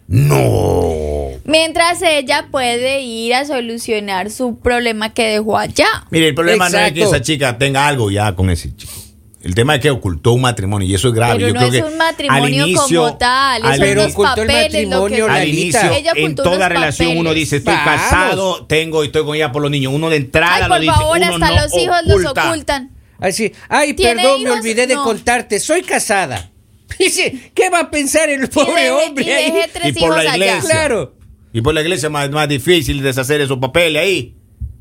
no. 0.07 1.31
Mientras 1.45 2.01
ella 2.03 2.47
puede 2.51 3.01
ir 3.03 3.35
a 3.35 3.45
solucionar 3.45 4.31
su 4.31 4.59
problema 4.59 5.13
que 5.13 5.25
dejó 5.27 5.59
allá. 5.59 5.87
Mire, 6.11 6.29
el 6.29 6.35
problema 6.35 6.69
no 6.69 6.79
es 6.79 6.93
que 6.93 7.03
esa 7.03 7.21
chica 7.21 7.59
tenga 7.59 7.87
algo 7.87 8.11
ya 8.11 8.35
con 8.35 8.51
ese 8.51 8.75
chico. 8.77 8.93
El 9.43 9.55
tema 9.57 9.75
es 9.75 9.81
que 9.81 9.91
ocultó 9.91 10.33
un 10.35 10.43
matrimonio 10.43 10.87
y 10.89 10.95
eso 10.95 11.09
es 11.09 11.15
grave. 11.15 11.35
Pero 11.35 11.49
Yo 11.49 11.55
no 11.55 11.61
creo 11.61 11.73
es 11.73 11.79
que 11.85 11.93
un 11.93 11.99
matrimonio 11.99 12.45
al 12.45 12.53
inicio, 12.69 13.03
como 13.05 13.19
tal, 13.19 13.63
al- 13.65 13.81
Pero 13.81 14.03
los 14.05 14.13
ocultó 14.13 14.43
el 14.43 14.47
papeles 14.47 14.73
lo 14.73 14.79
que 14.79 14.87
matrimonio, 14.87 15.25
al 15.27 15.33
Lalita. 15.33 15.59
inicio, 15.81 15.93
Ella 15.99 16.13
en 16.15 16.25
ocultó 16.25 16.43
toda 16.45 16.69
relación 16.69 17.17
uno 17.19 17.35
dice 17.35 17.57
estoy 17.57 17.75
Vamos. 17.75 17.91
casado, 18.03 18.67
tengo 18.67 19.03
y 19.03 19.07
estoy 19.09 19.25
con 19.25 19.35
ella 19.35 19.51
por 19.51 19.63
los 19.63 19.71
niños. 19.71 19.93
Uno 19.93 20.11
de 20.11 20.17
entrada 20.17 20.55
Ay, 20.57 20.63
lo 20.63 20.69
por 20.69 20.81
dice, 20.81 20.93
favor, 20.95 21.17
uno 21.17 21.27
hasta 21.27 21.39
no 21.51 21.55
los 21.63 21.77
hijos 21.77 21.97
los 22.07 22.21
oculta. 22.25 22.51
ocultan. 22.51 22.91
Así, 23.19 23.53
ay, 23.69 23.95
¿Tiene 23.95 24.23
perdón, 24.23 24.43
me 24.45 24.51
olvidé 24.51 24.87
de 24.87 24.95
No. 24.95 25.05
contarte, 25.05 25.59
soy 25.61 25.83
casada. 25.83 26.51
Dice, 26.99 27.51
¿qué 27.55 27.69
va 27.71 27.81
a 27.81 27.91
pensar 27.91 28.29
el 28.31 28.49
pobre 28.49 28.83
deje- 28.83 28.91
hombre 28.93 29.25
y 29.25 29.31
ahí? 29.31 29.51
deje 29.51 29.71
tres 29.73 29.97
Y 29.97 30.01
por 30.01 30.11
la 30.11 30.21
allá. 30.21 30.37
iglesia. 30.37 30.61
Claro. 30.61 31.15
Y 31.53 31.61
por 31.63 31.75
la 31.75 31.81
iglesia 31.83 32.07
es 32.07 32.13
más, 32.13 32.31
más 32.31 32.49
difícil 32.49 33.03
deshacer 33.03 33.41
esos 33.41 33.59
papeles 33.59 34.03
ahí. 34.03 34.35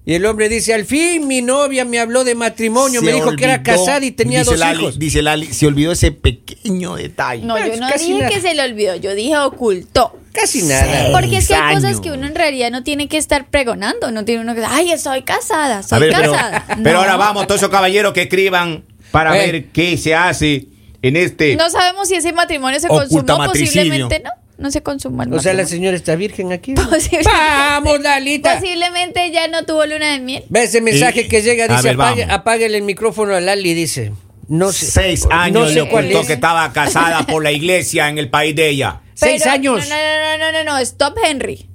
Y 0.04 0.16
el 0.16 0.26
hombre 0.26 0.50
dice, 0.50 0.74
al 0.74 0.86
fin 0.86 1.28
mi 1.28 1.42
novia 1.44 1.86
me 1.86 2.00
habló 2.00 2.24
de 2.24 2.34
matrimonio, 2.34 3.04
me 3.04 3.14
dijo 3.14 3.36
que 3.36 3.44
era 3.44 3.62
casada 3.62 4.04
y 4.04 4.10
tenía 4.12 4.44
dos 4.44 4.58
Lali- 4.58 4.80
hijos. 4.82 4.98
Dice 5.00 5.22
Lali, 5.22 5.46
se 5.54 5.68
olvidó 5.68 5.92
ese 5.92 6.12
pequeño 6.12 6.96
detalle. 6.96 7.46
No, 7.46 7.56
yo 7.60 7.76
no 7.78 7.88
Casi 7.88 8.08
dije 8.08 8.20
nada. 8.20 8.30
que 8.32 8.42
se 8.42 8.56
le 8.56 8.64
olvidó, 8.64 8.96
yo 8.96 9.14
dije 9.14 9.38
ocultó. 9.38 10.18
Casi 10.34 10.64
nada. 10.64 11.10
Porque 11.12 11.38
es 11.38 11.48
que 11.48 11.54
hay 11.56 11.76
cosas 11.76 12.00
que 12.00 12.12
uno 12.12 12.26
en 12.26 12.34
realidad 12.34 12.72
no 12.72 12.82
tiene 12.84 13.08
que 13.08 13.18
estar 13.18 13.48
pregonando, 13.50 14.12
no 14.12 14.26
tiene 14.26 14.42
uno 14.42 14.56
que 14.56 14.64
ay, 14.66 14.92
estoy 14.92 15.22
casada, 15.22 15.84
soy 15.84 16.00
ver, 16.00 16.12
casada. 16.14 16.66
pero 16.84 16.94
No. 16.94 17.00
ahora 17.00 17.18
vamos, 17.18 17.46
todos 17.46 17.62
esos 17.62 17.70
caballeros 17.70 18.14
que 18.14 18.24
escriban 18.24 18.84
para 19.12 19.38
Eh. 19.38 19.52
ver 19.52 19.66
qué 19.66 19.98
se 19.98 20.16
hace 20.16 20.66
en 21.04 21.16
este. 21.16 21.56
No 21.58 21.70
sabemos 21.70 22.08
si 22.08 22.16
ese 22.16 22.34
matrimonio 22.34 22.80
se 22.80 22.88
consumó, 22.88 23.38
matricidio. 23.38 23.82
posiblemente 23.84 24.20
no. 24.24 24.32
No 24.62 24.70
se 24.72 24.82
consumó 24.84 25.24
el 25.24 25.34
O 25.34 25.40
sea, 25.40 25.54
la 25.54 25.66
señora 25.66 25.98
está 25.98 26.16
virgen 26.16 26.52
aquí. 26.54 26.74
Posiblemente. 26.76 27.30
Vamos, 27.32 28.00
Lalita. 28.00 28.60
Posiblemente 28.60 29.32
ya 29.32 29.48
no 29.48 29.66
tuvo 29.66 29.86
luna 29.86 30.12
de 30.12 30.20
miel. 30.20 30.44
Ve 30.50 30.64
ese 30.64 30.82
mensaje 30.82 31.22
Y- 31.24 31.28
que 31.28 31.42
llega, 31.42 31.66
a 31.66 31.68
dice, 31.68 31.90
ver, 31.90 31.96
apague, 31.96 32.22
vamos. 32.22 32.36
apáguele 32.40 32.78
el 32.78 32.84
micrófono 32.84 33.36
a 33.36 33.42
Lali, 33.42 33.74
dice. 33.74 34.14
No 34.48 34.72
sé. 34.72 34.86
Seis 34.86 35.26
no 35.30 35.36
años 35.36 35.70
sé 35.70 35.76
le 35.76 35.90
cuál 35.90 36.06
ocultó 36.06 36.22
es. 36.22 36.28
que 36.28 36.34
estaba 36.34 36.72
casada 36.74 37.26
por 37.28 37.42
la 37.44 37.52
iglesia 37.52 38.08
en 38.10 38.18
el 38.20 38.30
país 38.30 38.56
de 38.56 38.70
ella. 38.70 39.02
Seis 39.16 39.42
Pero- 39.44 39.54
años. 39.54 39.90
No, 39.90 39.96
no, 39.96 40.38
no, 40.38 40.52
no, 40.52 40.64
no, 40.64 40.72
no, 40.74 40.78
stop, 40.80 41.18
Henry. 41.26 41.68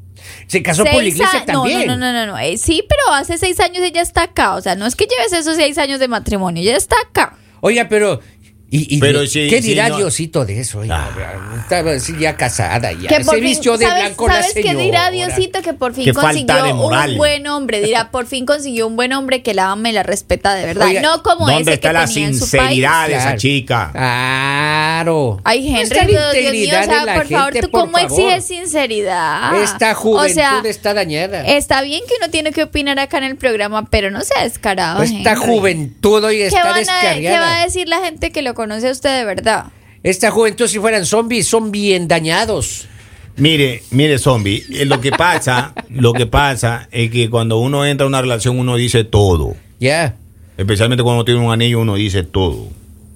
Se 0.47 0.63
casó 0.63 0.85
por 0.85 0.93
la 0.95 1.01
Seis 1.01 1.15
iglesia 1.15 1.41
a- 1.41 1.45
también. 1.45 1.87
No, 1.89 1.97
no, 1.97 2.13
no, 2.13 2.27
no, 2.27 2.33
no. 2.33 2.39
eh, 2.39 2.57
sí, 2.57 2.85
pero 2.89 3.15
hace 3.15 3.37
seis 3.39 3.59
años 3.59 3.79
ella 3.83 4.01
está 4.03 4.23
acá. 4.25 4.55
O 4.55 4.61
sea, 4.61 4.77
no 4.77 4.87
es 4.87 4.95
que 4.95 5.07
lleves 5.07 5.33
esos 5.33 5.57
seis 5.57 5.77
años 5.79 5.99
de 5.99 6.07
matrimonio, 6.09 6.63
ella 6.63 6.77
está 6.77 6.95
acá. 7.09 7.37
Oiga, 7.63 7.87
pero. 7.89 8.21
¿Y, 8.69 8.97
y 8.97 8.99
Pero 8.99 9.21
Dios- 9.21 9.31
sí, 9.33 9.47
¿Qué 9.49 9.63
sí, 9.63 9.69
dirá 9.69 9.89
no. 9.91 9.97
Diosito 9.99 10.45
de 10.45 10.59
eso? 10.61 10.83
Estaba 10.83 11.93
así 11.93 12.15
ya 12.19 12.37
casada 12.37 12.91
ya. 12.93 13.09
Que 13.09 13.23
Se 13.23 13.31
fin- 13.31 13.41
vistió 13.45 13.79
de 13.79 13.87
¿sabes, 13.87 14.03
blanco 14.03 14.27
la 14.27 14.35
¿Sabes 14.43 14.55
qué 14.55 14.75
dirá 14.75 15.11
Diosito? 15.13 15.63
Que 15.63 15.73
por 15.73 15.95
fin 15.95 16.05
Que 16.07 16.13
consiguió 16.13 16.75
un 16.75 17.17
buen 17.17 17.47
hombre. 17.47 17.81
Dirá, 17.81 18.11
por 18.11 18.27
fin 18.27 18.45
consiguió 18.45 18.89
un 18.89 18.97
buen 18.97 19.13
hombre 19.13 19.43
que 19.43 19.55
la 19.55 19.71
ama 19.71 19.89
y 19.91 19.93
la 19.93 20.03
respeta 20.03 20.55
de 20.57 20.67
verdad. 20.67 20.89
Oiga, 20.89 21.01
no 21.01 21.23
como 21.23 21.47
¿Dónde 21.47 21.63
ese 21.63 21.73
está 21.75 21.89
que 21.91 21.93
la 21.95 22.07
tenía 22.07 22.27
en 22.29 22.35
su 22.35 22.41
país. 22.41 22.51
sinceridad 22.51 23.07
de 23.09 23.15
esa 23.15 23.37
chica? 23.37 23.91
Claro. 23.93 25.41
Ay, 25.45 25.69
Henry, 25.69 25.99
Dios 26.09 26.53
mío, 26.53 26.69
o 26.81 26.85
sea, 26.85 27.01
de 27.01 27.07
la 27.07 27.15
por 27.15 27.29
favor, 27.29 27.53
¿tú 27.61 27.71
por 27.71 27.81
cómo 27.83 27.99
favor. 27.99 28.11
exiges 28.33 28.45
sinceridad? 28.47 29.63
Esta 29.63 29.95
juventud 29.95 30.31
o 30.31 30.35
sea, 30.35 30.63
está 30.65 30.93
dañada. 30.95 31.43
está 31.47 31.83
bien 31.83 32.01
que 32.09 32.15
uno 32.21 32.31
tiene 32.31 32.51
que 32.53 32.65
opinar 32.65 32.99
acá 32.99 33.19
en 33.19 33.25
el 33.25 33.37
programa, 33.37 33.87
pero 33.91 34.11
no 34.11 34.23
sea 34.23 34.43
descarado, 34.43 35.03
Esta 35.03 35.33
Henry. 35.35 35.45
juventud 35.47 36.25
hoy 36.25 36.39
¿Qué, 36.39 36.47
está 36.49 36.65
van 36.65 36.73
a- 36.73 36.75
¿Qué 36.75 36.83
va 36.83 36.91
a 36.91 37.15
descarriada. 37.15 37.65
decir 37.65 37.89
la 37.89 38.01
gente 38.01 38.33
que 38.33 38.43
lo 38.43 38.55
conoce 38.57 38.89
a 38.89 38.91
usted 38.91 39.19
de 39.19 39.25
verdad? 39.25 39.67
Esta 40.03 40.33
juventud, 40.33 40.67
si 40.67 40.81
fueran 40.81 41.07
zombies, 41.07 41.47
son 41.47 41.71
bien 41.71 42.09
dañados. 42.09 42.89
Mire, 43.37 43.83
mire, 43.91 44.19
zombie, 44.19 44.65
eh, 44.71 44.87
lo 44.87 45.01
que 45.01 45.11
pasa, 45.11 45.75
lo 45.91 46.13
que 46.13 46.27
pasa 46.27 46.89
es 46.91 47.11
que 47.11 47.29
cuando 47.31 47.59
uno 47.59 47.85
entra 47.85 48.05
a 48.05 48.09
una 48.09 48.21
relación 48.23 48.59
uno 48.59 48.77
dice 48.77 49.05
todo. 49.05 49.55
Ya. 49.79 50.17
Especialmente 50.57 51.03
cuando 51.05 51.19
uno 51.19 51.25
tiene 51.25 51.41
un 51.41 51.53
anillo 51.53 51.81
uno 51.81 51.95
dice 51.95 52.23
todo. 52.23 52.69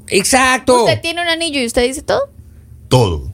Exacto. 0.09 0.85
¿Usted 0.85 1.01
tiene 1.01 1.23
un 1.23 1.29
anillo 1.29 1.61
y 1.61 1.67
usted 1.67 1.83
dice 1.83 2.03
todo? 2.03 2.29
Todo. 2.89 3.33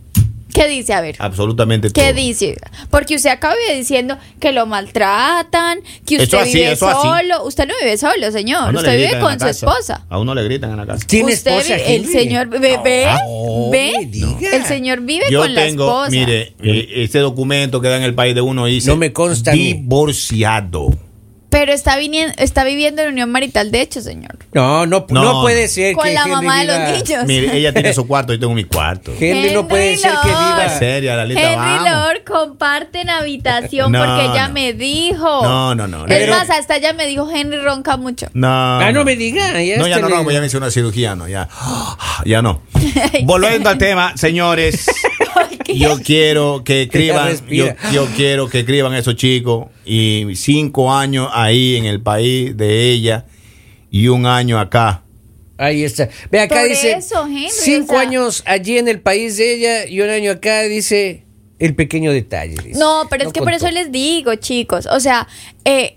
¿Qué 0.56 0.68
dice? 0.68 0.94
A 0.94 1.00
ver. 1.02 1.16
Absolutamente 1.18 1.90
todo. 1.90 2.02
¿Qué 2.04 2.12
dice? 2.14 2.56
Porque 2.90 3.16
usted 3.16 3.30
acaba 3.30 3.54
de 3.68 3.76
diciendo 3.76 4.16
que 4.40 4.52
lo 4.52 4.64
maltratan, 4.66 5.80
que 6.06 6.14
Eso 6.16 6.24
usted 6.24 6.38
así, 6.38 6.52
vive 6.54 6.72
eso 6.72 6.88
así. 6.88 6.98
solo. 7.06 7.44
Usted 7.44 7.66
no 7.68 7.74
vive 7.82 7.98
solo, 7.98 8.32
señor. 8.32 8.70
uno 8.70 8.78
Usted 8.78 8.96
vive 8.96 9.20
con 9.20 9.32
la 9.32 9.32
su 9.32 9.38
casa. 9.38 9.50
esposa. 9.50 10.06
A 10.08 10.18
uno 10.18 10.34
le 10.34 10.44
gritan 10.44 10.70
en 10.70 10.76
la 10.78 10.86
casa. 10.86 11.06
¿Tiene 11.06 11.34
Usted 11.34 11.50
esposa, 11.58 11.74
vive- 11.76 11.94
el 11.96 12.06
señor 12.06 12.48
ve, 12.48 12.78
ve, 12.82 13.06
No, 13.06 13.70
diga. 14.08 14.56
El 14.56 14.64
señor 14.64 15.00
vive 15.02 15.26
Yo 15.30 15.40
con 15.42 15.54
la 15.54 15.62
tengo, 15.66 15.84
esposa. 15.84 16.10
mire, 16.10 16.54
eh, 16.62 16.88
ese 17.04 17.18
documento 17.18 17.80
que 17.80 17.88
da 17.88 17.96
en 17.98 18.02
el 18.04 18.14
país 18.14 18.34
de 18.34 18.40
uno 18.40 18.64
dice 18.66 18.88
No 18.90 18.96
me 18.96 19.12
consta 19.12 19.50
a 19.50 19.54
mí. 19.54 19.74
divorciado. 19.74 20.88
Pero 21.48 21.72
está, 21.72 21.96
viniendo, 21.96 22.34
está 22.38 22.64
viviendo 22.64 23.02
en 23.02 23.08
unión 23.10 23.30
marital, 23.30 23.70
de 23.70 23.80
hecho, 23.80 24.00
señor. 24.00 24.36
No, 24.52 24.84
no, 24.84 25.06
no, 25.08 25.22
No. 25.22 25.40
puede 25.42 25.68
ser 25.68 25.94
Con 25.94 26.04
que 26.04 26.12
la 26.12 26.22
Henry 26.22 26.32
mamá 26.32 26.60
de 26.60 26.66
los 26.66 26.78
niños. 27.08 27.24
Mire, 27.26 27.56
ella 27.56 27.72
tiene 27.72 27.94
su 27.94 28.06
cuarto, 28.08 28.32
yo 28.32 28.40
tengo 28.40 28.52
mi 28.52 28.64
cuarto. 28.64 29.12
Henry 29.18 29.52
no 29.52 29.66
puede 29.68 29.96
ser 29.96 30.10
que 30.22 30.28
Lord. 30.28 30.38
viva. 30.44 30.64
En 30.72 30.78
serio, 30.78 31.16
Lalita, 31.16 31.40
Henry 31.40 31.56
vamos. 31.56 31.90
Lord 31.90 32.24
comparten 32.24 33.08
habitación 33.10 33.92
No, 33.92 34.04
porque 34.04 34.24
ella 34.24 34.48
no. 34.48 34.54
me 34.54 34.72
dijo. 34.72 35.42
No, 35.42 35.74
no, 35.74 35.86
no. 35.86 35.98
Es 36.06 36.08
Pero- 36.08 36.32
más, 36.34 36.50
hasta 36.50 36.76
ella 36.76 36.92
me 36.92 37.06
dijo, 37.06 37.30
Henry 37.30 37.58
ronca 37.58 37.96
mucho. 37.96 38.26
No. 38.34 38.48
Ah, 38.80 38.90
no 38.92 39.04
me 39.04 39.16
diga. 39.16 39.62
Ya 39.62 39.78
No, 39.78 39.86
ya 39.86 39.98
no, 40.00 40.08
le- 40.08 40.14
no, 40.24 40.30
ya 40.30 40.40
me 40.40 40.46
hice 40.46 40.56
una 40.58 40.70
cirugía, 40.70 41.14
no, 41.14 41.28
ya. 41.28 41.48
Ya 42.24 42.42
no. 42.42 42.62
Volviendo 43.24 43.68
al 43.70 43.78
tema, 43.78 44.16
señores, 44.16 44.86
yo 45.74 45.98
quiero 46.02 46.62
que 46.64 46.82
escriban, 46.82 47.34
yo, 47.48 48.06
quiero 48.16 48.48
que 48.48 48.60
escriban 48.60 48.94
esos 48.94 49.16
chicos 49.16 49.66
y 49.84 50.24
cinco 50.34 50.92
años 50.92 51.28
ahí 51.32 51.76
en 51.76 51.84
el 51.86 52.00
país 52.00 52.56
de 52.56 52.90
ella 52.90 53.26
y 53.90 54.08
un 54.08 54.26
año 54.26 54.58
acá. 54.58 55.02
Ahí 55.58 55.84
está. 55.84 56.08
Ve 56.30 56.40
acá 56.40 56.56
Por 56.60 56.68
dice. 56.68 56.92
eso, 56.92 57.26
Henry, 57.26 57.48
cinco 57.50 57.94
o 57.94 57.96
sea- 57.98 58.08
años 58.08 58.42
allí 58.46 58.76
en 58.78 58.88
el 58.88 59.00
país 59.00 59.36
de 59.38 59.54
ella 59.54 59.86
y 59.86 60.00
un 60.00 60.10
año 60.10 60.32
acá 60.32 60.62
dice 60.62 61.24
el 61.58 61.74
pequeño 61.74 62.12
detalle. 62.12 62.56
dice. 62.62 62.78
No, 62.78 63.06
pero 63.08 63.26
es 63.26 63.32
que 63.32 63.40
por 63.40 63.52
eso 63.54 63.70
les 63.70 63.90
digo, 63.90 64.34
chicos. 64.34 64.86
O 64.90 65.00
sea, 65.00 65.26
eh, 65.64 65.96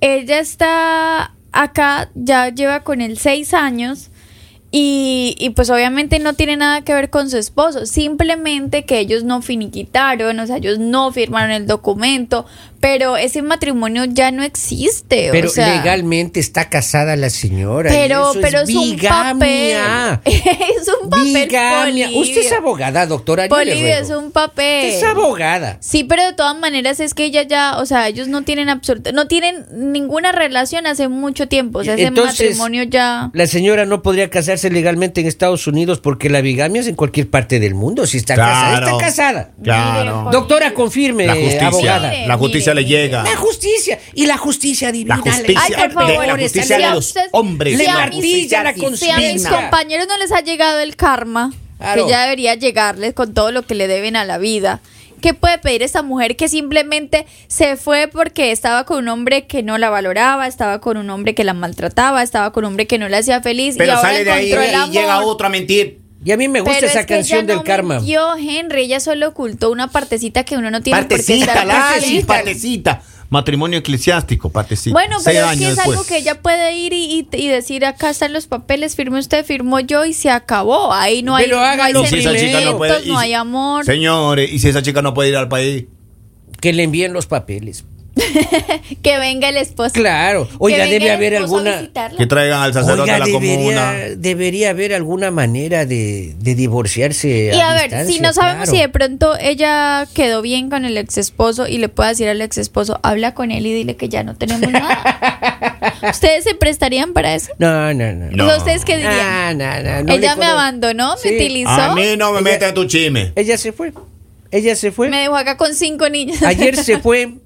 ella 0.00 0.38
está 0.38 1.34
acá, 1.50 2.10
ya 2.14 2.50
lleva 2.50 2.84
con 2.84 3.00
él 3.00 3.18
seis 3.18 3.52
años. 3.54 4.10
Y, 4.76 5.36
y 5.38 5.50
pues 5.50 5.70
obviamente 5.70 6.18
no 6.18 6.32
tiene 6.34 6.56
nada 6.56 6.80
que 6.80 6.92
ver 6.92 7.08
con 7.08 7.30
su 7.30 7.36
esposo, 7.36 7.86
simplemente 7.86 8.84
que 8.84 8.98
ellos 8.98 9.22
no 9.22 9.40
finiquitaron, 9.40 10.40
o 10.40 10.46
sea, 10.48 10.56
ellos 10.56 10.80
no 10.80 11.12
firmaron 11.12 11.52
el 11.52 11.68
documento, 11.68 12.44
pero 12.84 13.16
ese 13.16 13.40
matrimonio 13.40 14.04
ya 14.04 14.30
no 14.30 14.42
existe. 14.42 15.30
Pero 15.32 15.48
o 15.48 15.50
sea, 15.50 15.76
legalmente 15.76 16.38
está 16.38 16.68
casada 16.68 17.16
la 17.16 17.30
señora. 17.30 17.90
y 17.90 17.96
Pero, 17.96 18.32
eso 18.32 18.40
pero 18.42 18.60
es, 18.60 18.74
un 18.74 18.90
bigamia. 18.90 20.20
papel. 20.20 20.32
es 20.82 20.88
un 21.02 21.08
papel. 21.08 21.32
Bigamia. 21.32 22.10
Usted 22.14 22.42
es 22.42 22.52
abogada, 22.52 23.06
doctora. 23.06 23.48
Polibio, 23.48 23.86
es 23.88 24.10
un 24.10 24.32
papel. 24.32 24.88
Usted 24.88 24.98
es 24.98 25.02
abogada. 25.02 25.78
Sí, 25.80 26.04
pero 26.04 26.26
de 26.26 26.34
todas 26.34 26.58
maneras 26.58 27.00
es 27.00 27.14
que 27.14 27.24
ella 27.24 27.44
ya, 27.44 27.78
o 27.78 27.86
sea, 27.86 28.06
ellos 28.06 28.28
no 28.28 28.42
tienen 28.42 28.68
absoluta, 28.68 29.12
no 29.12 29.28
tienen 29.28 29.64
ninguna 29.72 30.32
relación 30.32 30.86
hace 30.86 31.08
mucho 31.08 31.48
tiempo, 31.48 31.78
o 31.78 31.84
sea, 31.84 31.94
ese 31.94 32.02
Entonces, 32.02 32.50
matrimonio 32.50 32.82
ya. 32.82 33.30
La 33.32 33.46
señora 33.46 33.86
no 33.86 34.02
podría 34.02 34.28
casarse 34.28 34.68
legalmente 34.68 35.22
en 35.22 35.26
Estados 35.26 35.66
Unidos 35.66 36.00
porque 36.00 36.28
la 36.28 36.42
bigamia 36.42 36.82
es 36.82 36.86
en 36.88 36.96
cualquier 36.96 37.30
parte 37.30 37.60
del 37.60 37.74
mundo. 37.74 38.06
Si 38.06 38.18
está 38.18 38.36
casada, 38.36 38.90
está 38.90 38.98
casada. 38.98 39.50
Claro. 39.62 40.28
Doctora, 40.30 40.74
confirme, 40.74 41.24
La 41.26 41.34
justicia, 41.34 41.68
abogada. 41.68 42.10
Mire, 42.10 42.26
la 42.26 42.36
justicia 42.36 42.73
le 42.74 42.84
llega. 42.84 43.22
La 43.22 43.36
justicia. 43.36 43.98
Y 44.14 44.26
la 44.26 44.36
justicia 44.36 44.92
divina. 44.92 45.16
La 45.16 45.22
justicia, 45.22 45.60
Ay, 45.64 45.72
por 45.88 45.92
favor, 45.92 46.20
de, 46.20 46.26
la 46.26 46.32
justicia 46.34 46.62
si 46.62 46.68
de 46.68 46.84
a 46.84 46.94
los 46.94 47.06
usted- 47.06 47.28
hombres. 47.32 47.78
Le 47.78 47.84
si 47.84 47.90
a 47.90 47.94
la 48.64 48.74
Si 48.96 49.10
a 49.10 49.16
mis 49.18 49.46
compañeros 49.46 50.06
no 50.08 50.18
les 50.18 50.32
ha 50.32 50.40
llegado 50.40 50.80
el 50.80 50.96
karma, 50.96 51.52
Claro. 51.78 52.04
que 52.04 52.10
ya 52.10 52.22
debería 52.22 52.54
llegarles 52.54 53.14
con 53.14 53.34
todo 53.34 53.50
lo 53.52 53.62
que 53.62 53.74
le 53.74 53.88
deben 53.88 54.16
a 54.16 54.24
la 54.24 54.38
vida. 54.38 54.80
¿Qué 55.20 55.32
puede 55.32 55.56
pedir 55.58 55.82
esta 55.82 56.02
mujer 56.02 56.36
que 56.36 56.48
simplemente 56.48 57.24
se 57.48 57.76
fue 57.76 58.08
porque 58.08 58.50
estaba 58.52 58.84
con 58.84 58.98
un 58.98 59.08
hombre 59.08 59.46
que 59.46 59.62
no 59.62 59.78
la 59.78 59.88
valoraba, 59.88 60.46
estaba 60.46 60.80
con 60.82 60.98
un 60.98 61.08
hombre 61.08 61.34
que 61.34 61.44
la 61.44 61.54
maltrataba, 61.54 62.22
estaba 62.22 62.52
con 62.52 62.64
un 62.64 62.72
hombre 62.72 62.86
que 62.86 62.98
no 62.98 63.08
la 63.08 63.18
hacía 63.18 63.40
feliz 63.40 63.76
y 63.76 63.78
Pero 63.78 63.94
ahora 63.94 64.10
sale 64.10 64.24
de 64.24 64.30
ahí 64.32 64.52
el 64.52 64.88
y 64.88 64.90
llega 64.90 65.20
otro 65.24 65.46
a 65.46 65.50
mentir. 65.50 66.03
Y 66.24 66.32
a 66.32 66.36
mí 66.38 66.48
me 66.48 66.60
gusta 66.60 66.76
Pero 66.76 66.86
esa 66.86 67.00
es 67.00 67.06
que 67.06 67.14
canción 67.16 67.40
ella 67.40 67.46
del 67.48 67.56
no 67.58 67.64
karma. 67.64 67.96
mintió, 67.96 68.34
Henry, 68.36 68.82
ella 68.84 69.00
solo 69.00 69.28
ocultó 69.28 69.70
una 69.70 69.88
partecita 69.88 70.44
que 70.44 70.56
uno 70.56 70.70
no 70.70 70.80
tiene 70.82 70.98
por 71.00 71.08
qué 71.08 71.16
Partecita, 71.16 71.52
estar 71.52 72.26
partecita. 72.26 73.02
Matrimonio 73.30 73.78
eclesiástico, 73.80 74.50
partecita. 74.50 74.92
Bueno, 74.92 75.18
Seis 75.20 75.36
pero 75.38 75.50
es 75.50 75.58
que 75.58 75.68
es 75.68 75.78
algo 75.78 76.04
que 76.04 76.16
ella 76.18 76.40
puede 76.40 76.76
ir 76.76 76.92
y, 76.92 77.26
y- 77.32 77.36
y 77.36 77.48
decir 77.48 77.84
acá 77.84 78.10
están 78.10 78.32
los 78.32 78.46
papeles, 78.46 78.94
firme 78.96 79.18
usted, 79.18 79.44
firmó 79.44 79.80
yo 79.80 80.04
y 80.04 80.12
se 80.14 80.30
acabó. 80.30 80.92
Ahí 80.92 81.22
no 81.22 81.34
hay, 81.34 81.46
Pero 81.46 81.56
no 81.58 81.62
hay 81.64 81.72
hágalo 81.72 82.04
Y 82.04 82.06
si 82.06 82.16
no 82.24 82.78
puede. 82.78 83.06
no 83.06 83.18
hay 83.18 83.32
amor. 83.34 83.84
Señores, 83.84 84.50
y 84.52 84.58
si 84.60 84.68
esa 84.68 84.82
chica 84.82 85.02
no 85.02 85.14
puede 85.14 85.30
ir 85.30 85.36
al 85.36 85.48
país. 85.48 85.84
Que 86.60 86.72
le 86.72 86.84
envíen 86.84 87.12
los 87.12 87.26
papeles. 87.26 87.84
Que 89.02 89.18
venga 89.18 89.48
el 89.48 89.56
esposo. 89.56 89.92
Claro. 89.92 90.48
Oiga, 90.58 90.86
debe 90.86 91.10
haber 91.10 91.34
a 91.36 91.38
alguna. 91.38 91.88
Que 92.16 92.26
traigan 92.26 92.62
al 92.62 92.72
sacerdote 92.72 93.02
Oiga, 93.02 93.16
a 93.16 93.18
la 93.18 93.24
debería, 93.26 93.56
comuna. 93.56 93.92
debería 94.16 94.70
haber 94.70 94.94
alguna 94.94 95.30
manera 95.30 95.86
de, 95.86 96.34
de 96.38 96.54
divorciarse. 96.54 97.50
Y 97.54 97.60
a 97.60 97.74
ver, 97.74 98.06
si 98.06 98.20
no 98.20 98.32
sabemos 98.32 98.64
claro. 98.64 98.70
si 98.72 98.78
de 98.78 98.88
pronto 98.88 99.36
ella 99.38 100.06
quedó 100.14 100.42
bien 100.42 100.70
con 100.70 100.84
el 100.84 100.96
ex 100.96 101.18
esposo 101.18 101.66
y 101.66 101.78
le 101.78 101.88
puede 101.88 102.10
decir 102.10 102.28
al 102.28 102.40
ex 102.40 102.58
esposo, 102.58 102.98
habla 103.02 103.34
con 103.34 103.50
él 103.50 103.66
y 103.66 103.72
dile 103.74 103.96
que 103.96 104.08
ya 104.08 104.22
no 104.22 104.34
tenemos 104.36 104.70
nada. 104.70 105.90
¿Ustedes 106.10 106.44
se 106.44 106.54
prestarían 106.54 107.12
para 107.12 107.34
eso? 107.34 107.52
No, 107.58 107.92
no, 107.94 108.12
no. 108.12 108.30
No. 108.30 108.56
¿Ustedes 108.56 108.84
qué 108.84 108.96
dirían? 108.96 109.14
Ah, 109.20 109.54
no, 109.54 109.82
no, 109.82 110.02
no 110.04 110.12
ella 110.14 110.36
me 110.36 110.44
abandonó, 110.46 111.16
Sí. 111.16 111.28
me 111.30 111.36
utilizó, 111.36 111.70
A 111.70 111.94
mí 111.94 112.16
no 112.16 112.32
me 112.32 112.40
Ella- 112.40 112.50
metas 112.50 112.68
en 112.70 112.74
tu 112.74 112.84
chisme. 112.86 113.32
Ella 113.36 113.56
se 113.58 113.72
fue. 113.72 113.92
Ella 114.50 114.76
se 114.76 114.92
fue. 114.92 115.08
me 115.08 115.20
dejó 115.20 115.36
acá 115.36 115.56
con 115.56 115.74
cinco 115.74 116.08
niños. 116.08 116.42
Ayer 116.42 116.76
se 116.76 116.98
fue, 116.98 117.34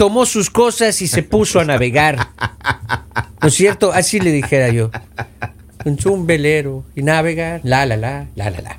tomó 0.00 0.24
sus 0.24 0.48
cosas 0.48 1.02
y 1.02 1.08
se 1.08 1.22
puso 1.22 1.60
a 1.60 1.64
navegar. 1.66 2.16
¿No 3.42 3.48
es 3.48 3.54
cierto? 3.54 3.92
Así 3.92 4.18
le 4.18 4.32
dijera 4.32 4.70
yo. 4.70 4.90
Un 6.06 6.26
velero 6.26 6.86
y 6.96 7.02
navegar. 7.02 7.60
La, 7.64 7.84
la, 7.84 7.98
la, 7.98 8.26
la, 8.34 8.48
la, 8.48 8.60
la. 8.62 8.78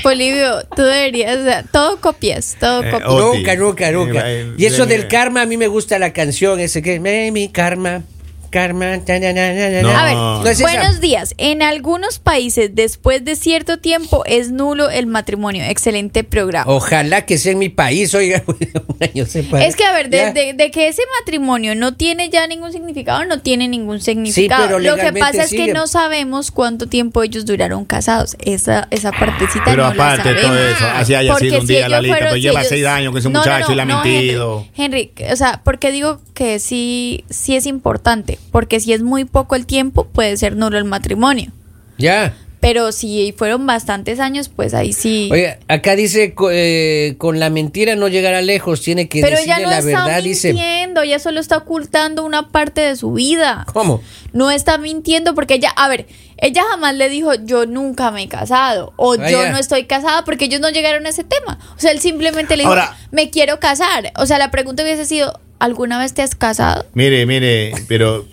Polivio, 0.00 0.62
tú 0.76 0.82
deberías, 0.82 1.38
o 1.38 1.42
sea, 1.42 1.64
todo 1.64 2.00
copias, 2.00 2.56
todo 2.60 2.84
Eh, 2.84 2.90
copias. 2.92 3.10
Oti. 3.10 3.38
Nunca, 3.38 3.56
nunca, 3.56 3.90
nunca. 3.90 4.30
Eh, 4.30 4.54
Y 4.56 4.66
eso 4.66 4.84
eh, 4.84 4.86
del 4.86 5.00
eh. 5.02 5.08
karma, 5.08 5.42
a 5.42 5.46
mí 5.46 5.56
me 5.56 5.66
gusta 5.66 5.98
la 5.98 6.12
canción 6.12 6.60
ese 6.60 6.82
que... 6.82 7.00
Eh, 7.04 7.32
mi 7.32 7.48
karma, 7.48 8.04
karma... 8.50 8.98
ta, 9.04 9.18
na, 9.18 9.32
na, 9.32 9.52
na, 9.52 9.68
na, 9.70 9.82
No. 9.82 9.92
na. 9.92 10.00
A 10.00 10.04
ver, 10.04 10.14
No 10.14 10.46
es 10.46 10.60
esa. 10.60 10.62
buenos 10.62 11.00
días. 11.00 11.34
En 11.38 11.62
algunos 11.62 12.18
países, 12.18 12.70
después 12.74 13.24
de 13.24 13.36
cierto 13.36 13.78
tiempo, 13.78 14.24
es 14.26 14.50
nulo 14.50 14.90
el 14.90 15.06
matrimonio. 15.06 15.64
Excelente 15.64 16.24
programa. 16.24 16.70
Ojalá 16.72 17.24
que 17.26 17.38
sea 17.38 17.52
en 17.52 17.58
mi 17.58 17.68
país, 17.68 18.14
oiga, 18.14 18.42
un 18.46 18.96
año 19.00 19.26
se 19.26 19.42
para. 19.42 19.64
Es 19.66 19.76
que, 19.76 19.84
a 19.84 19.92
ver, 19.92 20.10
de, 20.10 20.16
Ya. 20.18 20.32
de- 20.32 20.52
de 20.54 20.70
que 20.70 20.88
ese 20.88 21.02
matrimonio 21.20 21.74
no 21.74 21.94
tiene 21.94 22.28
ya 22.30 22.46
ningún 22.46 22.72
significado, 22.72 23.24
no 23.24 23.40
tiene 23.40 23.68
ningún 23.68 24.00
significado. 24.00 24.64
pero 24.66 24.78
Lo 24.78 24.96
que 24.96 25.12
pasa 25.12 25.44
es 25.44 25.50
sigue. 25.50 25.66
que 25.66 25.72
no 25.72 25.86
sabemos 25.86 26.50
cuánto 26.50 26.86
tiempo 26.88 27.22
ellos 27.22 27.44
duraron 27.46 27.84
casados. 27.84 28.36
Esa, 28.40 28.88
esa 28.90 29.12
partecita 29.12 29.64
Pero 29.64 29.84
no 29.88 29.94
la 29.94 29.94
aparte 29.94 30.28
de 30.34 30.40
sabemos. 30.42 30.56
todo 30.58 30.68
eso, 30.68 30.86
así 30.94 31.14
haya 31.14 31.32
Porque 31.32 31.48
sido 31.48 31.60
un 31.60 31.66
si 31.66 31.72
día 31.74 31.88
la 31.88 31.96
ellos 31.98 32.02
lista, 32.02 32.16
fueron- 32.16 32.28
pero 32.28 32.34
si 32.36 32.40
lleva 32.42 32.60
ellos- 32.60 32.68
seis 32.68 32.86
años 32.86 33.10
con 33.12 33.18
ese 33.18 33.28
No, 33.28 33.32
no, 33.32 33.38
muchacho 33.40 33.72
y 33.72 33.74
la 33.74 33.82
ha 33.82 33.86
no, 33.86 34.02
mentido. 34.04 34.66
Henry, 34.76 35.12
Henry, 35.16 35.32
o 35.32 35.36
sea, 35.36 35.60
porque 35.64 35.90
digo 35.92 36.20
que 36.34 36.58
sí, 36.58 37.24
sí 37.30 37.56
es 37.56 37.66
importante, 37.66 38.37
porque 38.50 38.80
si 38.80 38.92
es 38.92 39.02
muy 39.02 39.24
poco 39.24 39.54
el 39.56 39.66
tiempo, 39.66 40.04
puede 40.06 40.36
ser 40.36 40.56
nulo 40.56 40.78
el 40.78 40.84
matrimonio. 40.84 41.52
Ya. 41.98 42.34
Pero 42.60 42.90
si 42.90 43.32
fueron 43.38 43.66
bastantes 43.68 44.18
años, 44.18 44.48
pues 44.48 44.74
ahí 44.74 44.92
sí. 44.92 45.28
Oiga, 45.30 45.58
acá 45.68 45.94
dice, 45.94 46.34
eh, 46.50 47.14
con 47.16 47.38
la 47.38 47.50
mentira 47.50 47.94
no 47.94 48.08
llegará 48.08 48.42
lejos, 48.42 48.80
tiene 48.82 49.08
que 49.08 49.20
Pero 49.20 49.36
decirle 49.36 49.54
ella 49.54 49.62
no 49.64 49.70
la 49.70 49.78
está 49.78 50.04
verdad, 50.06 50.22
dice. 50.24 50.48
mintiendo, 50.52 51.02
ella 51.02 51.20
solo 51.20 51.38
está 51.38 51.56
ocultando 51.58 52.24
una 52.24 52.48
parte 52.48 52.80
de 52.80 52.96
su 52.96 53.12
vida. 53.12 53.64
¿Cómo? 53.72 54.02
No 54.32 54.50
está 54.50 54.76
mintiendo 54.76 55.36
porque 55.36 55.54
ella, 55.54 55.70
a 55.76 55.88
ver, 55.88 56.08
ella 56.36 56.64
jamás 56.68 56.96
le 56.96 57.08
dijo 57.08 57.32
yo 57.44 57.64
nunca 57.64 58.10
me 58.10 58.24
he 58.24 58.28
casado 58.28 58.92
o 58.96 59.12
Ah, 59.12 59.30
yo 59.30 59.44
ya. 59.44 59.52
no 59.52 59.58
estoy 59.58 59.84
casada 59.84 60.24
porque 60.24 60.46
ellos 60.46 60.60
no 60.60 60.68
llegaron 60.70 61.06
a 61.06 61.10
ese 61.10 61.22
tema. 61.22 61.60
O 61.76 61.80
sea, 61.80 61.92
él 61.92 62.00
simplemente 62.00 62.56
le 62.56 62.62
dijo 62.64 62.70
Ahora- 62.70 62.96
me 63.12 63.30
quiero 63.30 63.60
casar. 63.60 64.12
O 64.16 64.26
sea, 64.26 64.38
la 64.38 64.50
pregunta 64.50 64.82
hubiese 64.82 65.04
sido 65.04 65.38
¿alguna 65.58 65.98
vez 65.98 66.14
te 66.14 66.22
has 66.22 66.34
casado? 66.34 66.86
Mire, 66.94 67.24
mire, 67.26 67.72
pero 67.88 68.26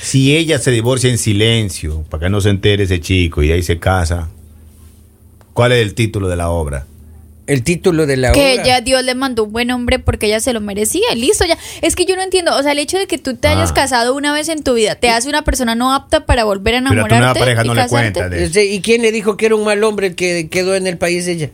si 0.00 0.36
ella 0.36 0.58
se 0.58 0.70
divorcia 0.70 1.10
en 1.10 1.18
silencio, 1.18 2.02
para 2.10 2.24
que 2.26 2.30
no 2.30 2.40
se 2.40 2.50
entere 2.50 2.84
ese 2.84 3.00
chico 3.00 3.42
y 3.42 3.52
ahí 3.52 3.62
se 3.62 3.78
casa, 3.78 4.28
¿cuál 5.52 5.72
es 5.72 5.82
el 5.82 5.94
título 5.94 6.28
de 6.28 6.36
la 6.36 6.50
obra? 6.50 6.86
El 7.46 7.64
título 7.64 8.06
de 8.06 8.16
la 8.16 8.30
que 8.30 8.52
obra. 8.52 8.62
ella 8.62 8.80
Dios 8.80 9.02
le 9.02 9.16
mandó 9.16 9.42
un 9.42 9.52
buen 9.52 9.72
hombre 9.72 9.98
porque 9.98 10.26
ella 10.26 10.38
se 10.38 10.52
lo 10.52 10.60
merecía, 10.60 11.02
y 11.12 11.18
listo 11.20 11.44
ya. 11.44 11.58
Es 11.82 11.96
que 11.96 12.06
yo 12.06 12.14
no 12.14 12.22
entiendo, 12.22 12.56
o 12.56 12.62
sea, 12.62 12.70
el 12.70 12.78
hecho 12.78 12.96
de 12.96 13.08
que 13.08 13.18
tú 13.18 13.34
te 13.34 13.48
hayas 13.48 13.72
Ah. 13.72 13.74
casado 13.74 14.14
una 14.14 14.32
vez 14.32 14.48
en 14.48 14.62
tu 14.62 14.74
vida 14.74 14.94
te 14.94 15.10
hace 15.10 15.28
una 15.28 15.42
persona 15.42 15.74
no 15.74 15.92
apta 15.92 16.26
para 16.26 16.44
volver 16.44 16.76
a 16.76 16.78
Pero 16.78 16.86
a 16.86 16.90
tu 16.90 16.92
enamorarte. 17.14 17.18
nueva 17.18 17.34
pareja 17.34 17.64
y 17.64 17.66
no 17.66 17.74
le 17.74 17.80
casarte. 17.82 18.12
cuenta 18.20 18.28
de- 18.36 18.44
Este, 18.44 18.66
¿Y 18.66 18.80
quién 18.82 19.02
le 19.02 19.10
dijo 19.10 19.36
que 19.36 19.46
era 19.46 19.56
un 19.56 19.64
mal 19.64 19.82
hombre 19.82 20.08
el 20.08 20.14
que 20.14 20.48
quedó 20.48 20.76
en 20.76 20.86
el 20.86 20.96
país 20.96 21.26
de 21.26 21.32
ella? 21.32 21.50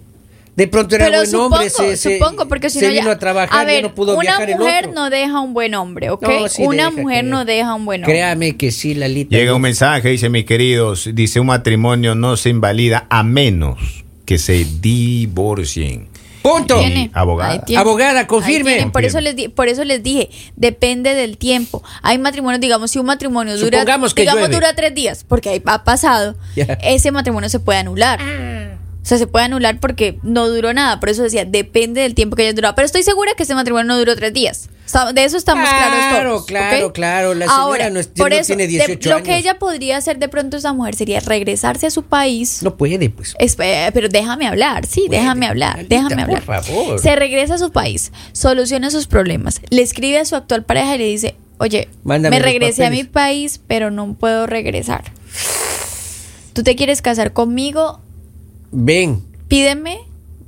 De 0.57 0.67
pronto 0.69 0.95
era 0.97 1.05
Pero 1.05 1.19
buen 1.19 1.31
supongo, 1.31 1.55
hombre, 1.57 1.69
se, 1.71 1.97
se- 1.99 2.19
supongo, 2.19 2.49
porque 2.49 2.71
si 2.71 2.79
se 2.81 2.89
no 2.89 2.95
ya- 2.95 3.01
vino 3.03 3.13
a 3.13 3.19
trabajar, 3.19 3.61
a 3.61 3.65
ver, 3.65 3.83
ya 3.83 3.89
no 3.89 3.95
pudo 3.95 4.15
una 4.15 4.23
viajar 4.23 4.49
el 4.51 4.57
mujer 4.57 4.85
otro. 4.87 4.95
no 4.95 5.11
deja 5.11 5.41
un 5.41 5.53
buen 5.53 5.75
hombre, 5.75 6.09
¿ok? 6.11 6.23
No, 6.23 6.49
sí 6.49 6.63
una 6.63 6.77
deja, 6.91 6.91
mujer 7.03 7.25
no 7.25 7.45
deja 7.45 7.75
un 7.75 7.85
buen 7.85 8.01
hombre. 8.03 8.15
Créame 8.15 8.57
que 8.57 8.71
sí, 8.73 8.95
Lalita. 8.95 9.37
Llega 9.37 9.55
un 9.55 9.61
mensaje, 9.61 10.09
dice, 10.09 10.31
mis 10.31 10.47
queridos, 10.47 11.11
dice, 11.13 11.41
un 11.41 11.49
matrimonio 11.49 12.15
no 12.15 12.39
se 12.39 12.49
invalida 12.49 13.07
a 13.11 13.23
menos 13.23 14.05
que 14.25 14.39
se 14.39 14.65
divorcien. 14.81 16.09
Punto. 16.43 16.79
Tiene. 16.79 17.11
abogada. 17.13 17.63
Abogada, 17.77 18.27
confirme. 18.29 18.89
Por 18.93 19.05
eso 19.05 19.21
les 19.21 19.35
di- 19.35 19.49
por 19.49 19.67
eso 19.67 19.83
les 19.85 20.03
dije, 20.03 20.31
depende 20.55 21.15
del 21.15 21.39
tiempo. 21.39 21.83
Hay 22.03 22.19
matrimonios, 22.19 22.61
digamos, 22.61 22.93
si 22.93 23.01
un 23.01 23.07
matrimonio 23.07 23.59
dura, 23.59 23.81
Supongamos 23.81 24.15
que 24.15 24.23
digamos, 24.23 24.43
llueve. 24.43 24.55
dura 24.55 24.73
tres 24.77 24.95
días, 24.95 25.25
porque 25.27 25.49
ahí 25.51 25.63
ha 25.67 25.83
pasado, 25.83 26.37
ese 26.83 27.11
matrimonio 27.11 27.49
se 27.49 27.59
puede 27.59 27.81
anular. 27.81 28.21
O 29.07 29.09
sea, 29.09 29.19
se 29.19 29.29
puede 29.29 29.45
anular 29.45 29.79
porque 29.79 30.19
no 30.25 30.49
duró 30.49 30.75
nada. 30.75 30.99
Por 30.99 31.11
eso 31.11 31.23
decía, 31.23 31.45
depende 31.45 32.01
del 32.01 32.17
tiempo 32.17 32.35
que 32.35 32.43
haya 32.43 32.53
durado. 32.55 32.75
Pero 32.75 32.87
estoy 32.87 33.05
segura 33.05 33.35
que 33.37 33.45
ese 33.45 33.55
matrimonio 33.55 33.87
no 33.87 33.97
duró 33.99 34.17
tres 34.17 34.33
días. 34.33 34.69
De 35.15 35.23
eso 35.25 35.37
estamos 35.37 35.69
claros 35.69 35.99
Claro, 36.11 36.31
todos. 36.31 36.47
claro, 36.47 36.87
¿ok? 36.89 36.93
claro. 36.93 37.35
La 37.35 37.45
señora 37.47 37.63
Ahora, 37.63 37.91
no 37.91 38.01
es- 38.01 38.09
por 38.09 38.31
no 38.31 38.37
eso, 38.37 38.49
tiene 38.49 38.65
de- 38.65 38.69
18 38.71 39.11
lo 39.11 39.23
que 39.23 39.37
ella 39.37 39.61
podría 39.61 39.97
hacer 39.97 40.19
de 40.19 40.29
pronto 40.29 40.57
esa 40.57 40.73
mujer 40.73 40.97
sería 40.97 41.21
regresarse 41.21 41.87
a 41.87 41.91
su 41.91 42.03
país. 42.03 42.65
No 42.65 42.77
puede, 42.77 43.09
pues. 43.09 43.37
Espe- 43.39 43.93
pero 43.95 44.09
déjame 44.09 44.49
hablar, 44.49 44.87
sí, 44.87 45.05
Puede, 45.07 45.21
déjame 45.21 45.47
hablar, 45.47 45.87
déjame 45.87 46.15
por 46.27 46.37
hablar. 46.37 46.43
favor. 46.43 46.99
Se 46.99 47.15
regresa 47.15 47.55
a 47.55 47.59
su 47.59 47.71
país, 47.71 48.11
soluciona 48.33 48.91
sus 48.91 49.07
problemas, 49.07 49.61
le 49.71 49.83
escribe 49.83 50.19
a 50.19 50.25
su 50.25 50.35
actual 50.35 50.65
pareja 50.65 50.97
y 50.97 50.99
le 50.99 51.05
dice, 51.07 51.37
oye, 51.59 51.89
Mándame 52.03 52.39
me 52.39 52.43
regresé 52.45 52.85
a 52.87 52.91
mi 52.91 53.05
papeles". 53.05 53.13
país, 53.13 53.61
pero 53.69 53.93
no 53.93 54.15
puedo 54.15 54.49
regresar. 54.49 55.05
¿Tú 56.55 56.63
te 56.65 56.75
quieres 56.75 57.03
casar 57.03 57.33
conmigo? 57.33 58.01
Ven. 58.79 59.23
Pídeme 59.49 59.99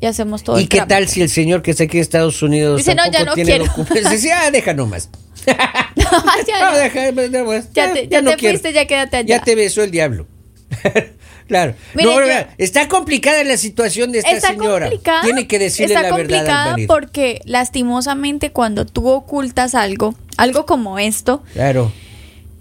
y 0.00 0.06
hacemos 0.06 0.44
todo 0.44 0.58
¿Y 0.58 0.62
el 0.64 0.68
qué 0.68 0.76
trámite". 0.78 0.94
tal 0.94 1.08
si 1.08 1.22
el 1.22 1.30
señor 1.30 1.62
que 1.62 1.70
está 1.70 1.84
aquí 1.84 1.96
en 1.96 2.02
Estados 2.02 2.42
Unidos 2.42 2.76
Dice, 2.78 2.94
"No, 2.94 3.10
ya 3.10 3.24
no 3.24 3.34
tiene 3.34 3.58
quiero". 3.58 4.10
Dice, 4.10 4.32
ah, 4.32 4.50
deja 4.50 4.74
nomás. 4.74 5.08
ya, 5.46 5.56
No, 5.96 6.22
ya. 6.46 6.76
deja, 6.78 7.12
no, 7.12 7.44
pues, 7.46 7.72
Ya 7.72 7.92
te- 7.92 8.06
ya 8.08 8.20
no 8.22 8.30
te 8.32 8.36
quiero. 8.36 8.52
fuiste, 8.58 8.72
ya 8.74 8.86
quédate 8.86 9.16
allá. 9.16 9.38
Ya 9.38 9.42
te 9.42 9.54
besó 9.54 9.82
el 9.82 9.90
diablo. 9.90 10.26
claro. 11.48 11.74
Mire, 11.94 12.08
no, 12.08 12.26
yo- 12.26 12.46
está 12.58 12.86
complicada 12.88 13.42
la 13.44 13.56
situación 13.56 14.12
de 14.12 14.18
esta 14.18 14.30
Está 14.32 14.48
señora. 14.48 14.86
complicada. 14.90 15.22
Tiene 15.22 15.46
que 15.46 15.58
decirle 15.58 15.94
está 15.94 16.08
la 16.10 16.14
verdad 16.16 16.38
al 16.40 16.44
complicada 16.74 16.76
porque 16.86 17.40
lastimosamente 17.46 18.50
cuando 18.52 18.84
tú 18.84 19.08
ocultas 19.08 19.74
algo, 19.74 20.14
algo 20.36 20.66
como 20.66 20.98
esto, 20.98 21.42
Claro. 21.54 21.90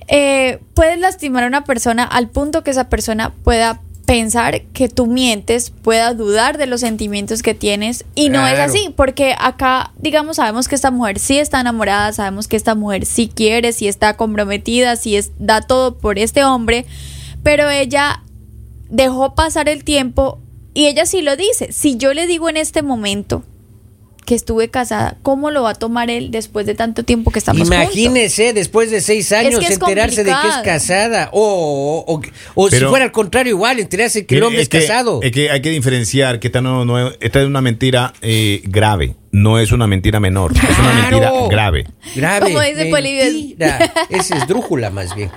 eh, 0.07 0.59
puedes 0.73 0.97
lastimar 0.99 1.43
a 1.43 1.47
una 1.47 1.65
persona 1.65 2.03
al 2.05 2.29
punto 2.29 2.63
que 2.63 2.71
esa 2.71 2.87
persona 2.89 3.33
pueda 3.43 3.81
pensar 4.07 4.61
que 4.71 4.87
tú 4.87 5.05
mientes, 5.05 5.69
pueda 5.69 6.13
dudar 6.13 6.57
de 6.57 6.65
los 6.65 6.79
sentimientos 6.79 7.43
que 7.43 7.53
tienes. 7.53 8.05
Y 8.15 8.29
no 8.29 8.47
es 8.47 8.57
así, 8.57 8.93
porque 8.95 9.35
acá, 9.37 9.91
digamos, 9.97 10.37
sabemos 10.37 10.69
que 10.69 10.75
esta 10.75 10.91
mujer 10.91 11.19
sí 11.19 11.37
está 11.37 11.59
enamorada, 11.59 12.13
sabemos 12.13 12.47
que 12.47 12.55
esta 12.55 12.73
mujer 12.73 13.05
sí 13.05 13.27
quiere, 13.27 13.73
sí 13.73 13.85
está 13.85 14.15
comprometida, 14.15 14.95
sí 14.95 15.17
es, 15.17 15.31
da 15.39 15.59
todo 15.59 15.97
por 15.97 16.19
este 16.19 16.45
hombre, 16.45 16.85
pero 17.43 17.69
ella 17.69 18.23
dejó 18.89 19.35
pasar 19.35 19.67
el 19.67 19.83
tiempo 19.83 20.39
y 20.73 20.85
ella 20.87 21.05
sí 21.05 21.21
lo 21.21 21.35
dice, 21.35 21.73
si 21.73 21.97
yo 21.97 22.13
le 22.13 22.27
digo 22.27 22.47
en 22.47 22.55
este 22.55 22.83
momento 22.83 23.43
que 24.27 24.35
estuve 24.35 24.67
casada, 24.67 25.15
¿cómo 25.23 25.51
lo 25.51 25.63
va 25.63 25.69
a 25.69 25.73
tomar 25.73 26.09
él 26.09 26.31
después 26.31 26.65
de 26.65 26.75
tanto 26.75 27.03
tiempo 27.03 27.31
que 27.31 27.39
estamos 27.39 27.61
juntos? 27.69 27.95
Imagínese 27.95 28.51
después 28.51 28.91
de 28.91 28.99
seis 28.99 29.31
años 29.31 29.57
que 29.57 29.67
es 29.67 29.71
enterarse 29.79 30.25
de 30.25 30.31
que 30.31 30.47
es 30.49 30.55
casada. 30.65 31.29
O, 31.31 32.03
o, 32.05 32.13
o- 32.15 32.21
o 32.55 32.69
si 32.69 32.75
fuera 32.89 33.05
al 33.05 33.13
contrario, 33.13 33.51
igual, 33.51 33.79
enterarse 33.79 34.25
que 34.25 34.35
el 34.35 34.43
hombre 34.43 34.61
es, 34.63 34.67
que, 34.67 34.81
casado. 34.81 35.21
Es 35.23 35.31
que 35.31 35.49
hay 35.49 35.61
que 35.61 35.69
diferenciar 35.69 36.41
que 36.41 36.47
esta, 36.47 36.59
no, 36.59 36.83
no- 36.83 37.09
esta 37.21 37.39
es 37.39 37.47
una 37.47 37.61
mentira 37.61 38.11
eh, 38.21 38.61
grave, 38.65 39.15
no 39.31 39.59
es 39.59 39.71
una 39.71 39.87
mentira 39.87 40.19
menor, 40.19 40.51
es 40.57 40.77
una 40.77 40.91
mentira 40.93 41.31
grave. 41.49 41.87
Grave. 42.13 42.45
Como 42.51 42.59
dice 42.61 42.85
Polibio, 42.87 43.23
es- 43.23 43.33
Mentira. 43.33 43.93
Esa 44.09 44.37
es 44.39 44.45
drújula 44.47 44.89
más 44.89 45.15
bien. 45.15 45.31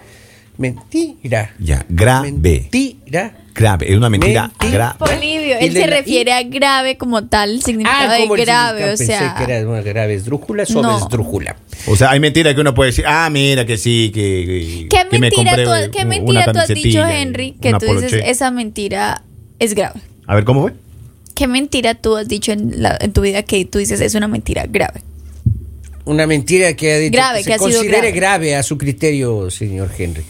Mentira. 0.60 1.52
Ya, 1.58 1.84
grave. 1.88 2.32
Mentira. 2.32 3.32
Grave, 3.54 3.90
es 3.90 3.96
una 3.96 4.08
mentira 4.08 4.52
grave. 4.70 4.94
Polibio, 4.98 5.56
Y 5.60 5.64
él 5.64 5.74
de 5.74 5.80
se 5.80 5.86
refiere 5.86 6.32
a 6.32 6.42
grave 6.44 6.96
como 6.96 7.24
tal, 7.24 7.50
el 7.54 7.62
significado 7.62 8.10
de 8.10 8.14
Ah, 8.16 8.20
como 8.20 8.34
el 8.36 8.40
grave, 8.42 8.84
o 8.84 8.96
significado. 8.96 9.18
sea, 9.20 9.34
Pensé 9.34 9.46
que 9.46 9.52
era 9.58 9.68
una 9.68 9.80
grave 9.82 10.14
esdrújula, 10.14 10.66
suave 10.66 10.86
No. 10.88 10.98
esdrújula. 10.98 11.56
O 11.86 11.96
sea, 11.96 12.10
hay 12.10 12.20
mentiras 12.20 12.54
que 12.54 12.60
uno 12.60 12.74
puede 12.74 12.90
decir, 12.90 13.04
ah, 13.08 13.28
mira 13.30 13.66
que 13.66 13.76
sí, 13.76 14.12
que, 14.14 14.86
¿qué 14.88 14.98
que 15.08 15.18
me 15.18 15.18
mentira, 15.18 15.56
compré 15.56 15.64
tú, 15.86 15.90
¿qué 15.98 16.04
mentira 16.04 16.52
tú 16.52 16.58
has 16.58 16.68
dicho, 16.68 17.04
Henry, 17.06 17.52
que 17.60 17.72
tú 17.72 17.86
dices, 17.86 18.10
poloche? 18.12 18.30
esa 18.30 18.50
mentira 18.50 19.22
es 19.58 19.74
grave? 19.74 20.00
A 20.26 20.34
ver, 20.36 20.44
¿cómo 20.44 20.62
fue? 20.62 20.74
¿Qué 21.34 21.46
mentira 21.48 21.94
tú 21.94 22.16
has 22.16 22.28
dicho 22.28 22.52
en, 22.52 22.82
la- 22.82 22.98
en 23.00 23.12
tu 23.12 23.22
vida 23.22 23.42
que 23.42 23.64
tú 23.64 23.78
dices 23.78 24.00
es 24.00 24.14
una 24.14 24.28
mentira 24.28 24.66
grave? 24.68 25.00
Una 26.10 26.26
mentira 26.26 26.74
que 26.74 26.92
ha 26.92 26.98
dicho 26.98 27.12
Grave, 27.12 27.38
que 27.38 27.44
que 27.44 27.50
se 27.50 27.54
ha 27.54 27.58
sido 27.58 27.70
considere 27.78 28.10
grave. 28.10 28.48
grave. 28.48 28.56
a 28.56 28.64
su 28.64 28.76
criterio, 28.76 29.48
señor 29.48 29.90
Henry. 29.96 30.24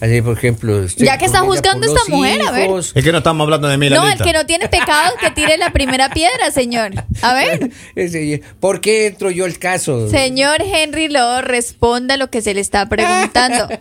Así, 0.00 0.22
por 0.22 0.38
ejemplo, 0.38 0.82
estoy 0.82 1.04
Ya 1.06 1.18
que 1.18 1.26
está 1.26 1.40
juzgando 1.40 1.86
por 1.86 1.98
esta 1.98 2.10
mujer, 2.10 2.40
a 2.40 2.50
ver. 2.50 2.70
Es 2.94 3.04
que 3.04 3.12
no 3.12 3.18
estamos 3.18 3.44
hablando 3.44 3.68
de 3.68 3.76
mí, 3.76 3.90
No, 3.90 4.08
el 4.08 4.16
que 4.16 4.32
no 4.32 4.46
tiene 4.46 4.68
pecado, 4.68 5.14
que 5.20 5.30
tire 5.32 5.58
la 5.58 5.70
primera 5.70 6.08
piedra, 6.08 6.50
señor. 6.50 6.92
A 7.20 7.34
ver, 7.34 7.70
¿Por 8.60 8.80
qué 8.80 9.08
entro 9.08 9.30
yo 9.30 9.44
al 9.44 9.58
caso? 9.58 10.08
señor 10.08 10.62
Henry, 10.62 11.08
luego 11.08 11.42
responda 11.42 12.16
lo 12.16 12.30
que 12.30 12.40
se 12.40 12.54
le 12.54 12.62
está 12.62 12.88
preguntando. 12.88 13.68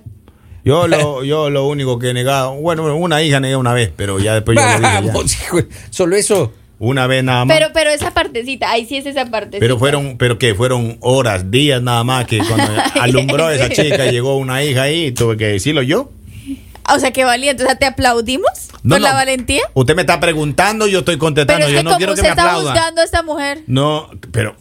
Yo 0.65 0.85
lo, 0.85 1.23
yo 1.23 1.49
lo 1.49 1.65
único 1.65 1.97
que 1.97 2.09
he 2.09 2.13
negado, 2.13 2.55
bueno, 2.55 2.93
una 2.97 3.21
hija 3.21 3.39
negué 3.39 3.55
una 3.55 3.71
vez, 3.71 3.89
pero 3.95 4.19
ya 4.19 4.33
después 4.33 4.57
yo 4.57 4.65
lo 4.65 4.69
dije 4.71 4.81
ya. 4.81 4.99
Vamos, 4.99 5.33
hijo, 5.41 5.59
solo 5.91 6.17
eso. 6.17 6.51
Una 6.79 7.07
vez 7.07 7.23
nada 7.23 7.43
más. 7.45 7.57
Pero, 7.57 7.71
pero 7.73 7.89
esa 7.89 8.11
partecita, 8.11 8.69
ahí 8.69 8.85
sí 8.85 8.97
es 8.97 9.05
esa 9.07 9.25
partecita. 9.25 9.59
Pero 9.59 9.79
fueron, 9.79 10.17
pero 10.17 10.37
que 10.37 10.53
fueron 10.53 10.97
horas, 11.01 11.49
días 11.49 11.81
nada 11.81 12.03
más 12.03 12.27
que 12.27 12.37
cuando 12.37 12.71
alumbró 13.01 13.47
a 13.47 13.55
esa 13.55 13.69
chica 13.69 14.05
y 14.05 14.11
llegó 14.11 14.37
una 14.37 14.63
hija 14.63 14.83
ahí, 14.83 15.05
y 15.07 15.11
tuve 15.11 15.37
que 15.37 15.45
decirlo 15.47 15.81
yo. 15.81 16.11
O 16.93 16.99
sea, 16.99 17.11
qué 17.11 17.25
valiente. 17.25 17.63
O 17.63 17.65
sea, 17.65 17.75
¿te 17.77 17.85
aplaudimos 17.85 18.69
por 18.87 19.01
la 19.01 19.13
valentía? 19.13 19.61
Usted 19.73 19.95
me 19.95 20.03
está 20.03 20.19
preguntando, 20.19 20.87
yo 20.87 20.99
estoy 20.99 21.17
contestando. 21.17 21.65
Pero 21.65 21.67
es 21.67 21.73
yo 21.73 21.79
que 21.79 21.83
no 21.83 21.89
como 21.89 21.97
quiero 21.97 22.15
que 22.15 22.21
me 22.21 22.29
está 22.29 22.43
aplaudan. 22.43 22.73
juzgando 22.73 23.01
a 23.01 23.03
esta 23.03 23.23
mujer, 23.23 23.63
No, 23.67 24.09
pero 24.31 24.55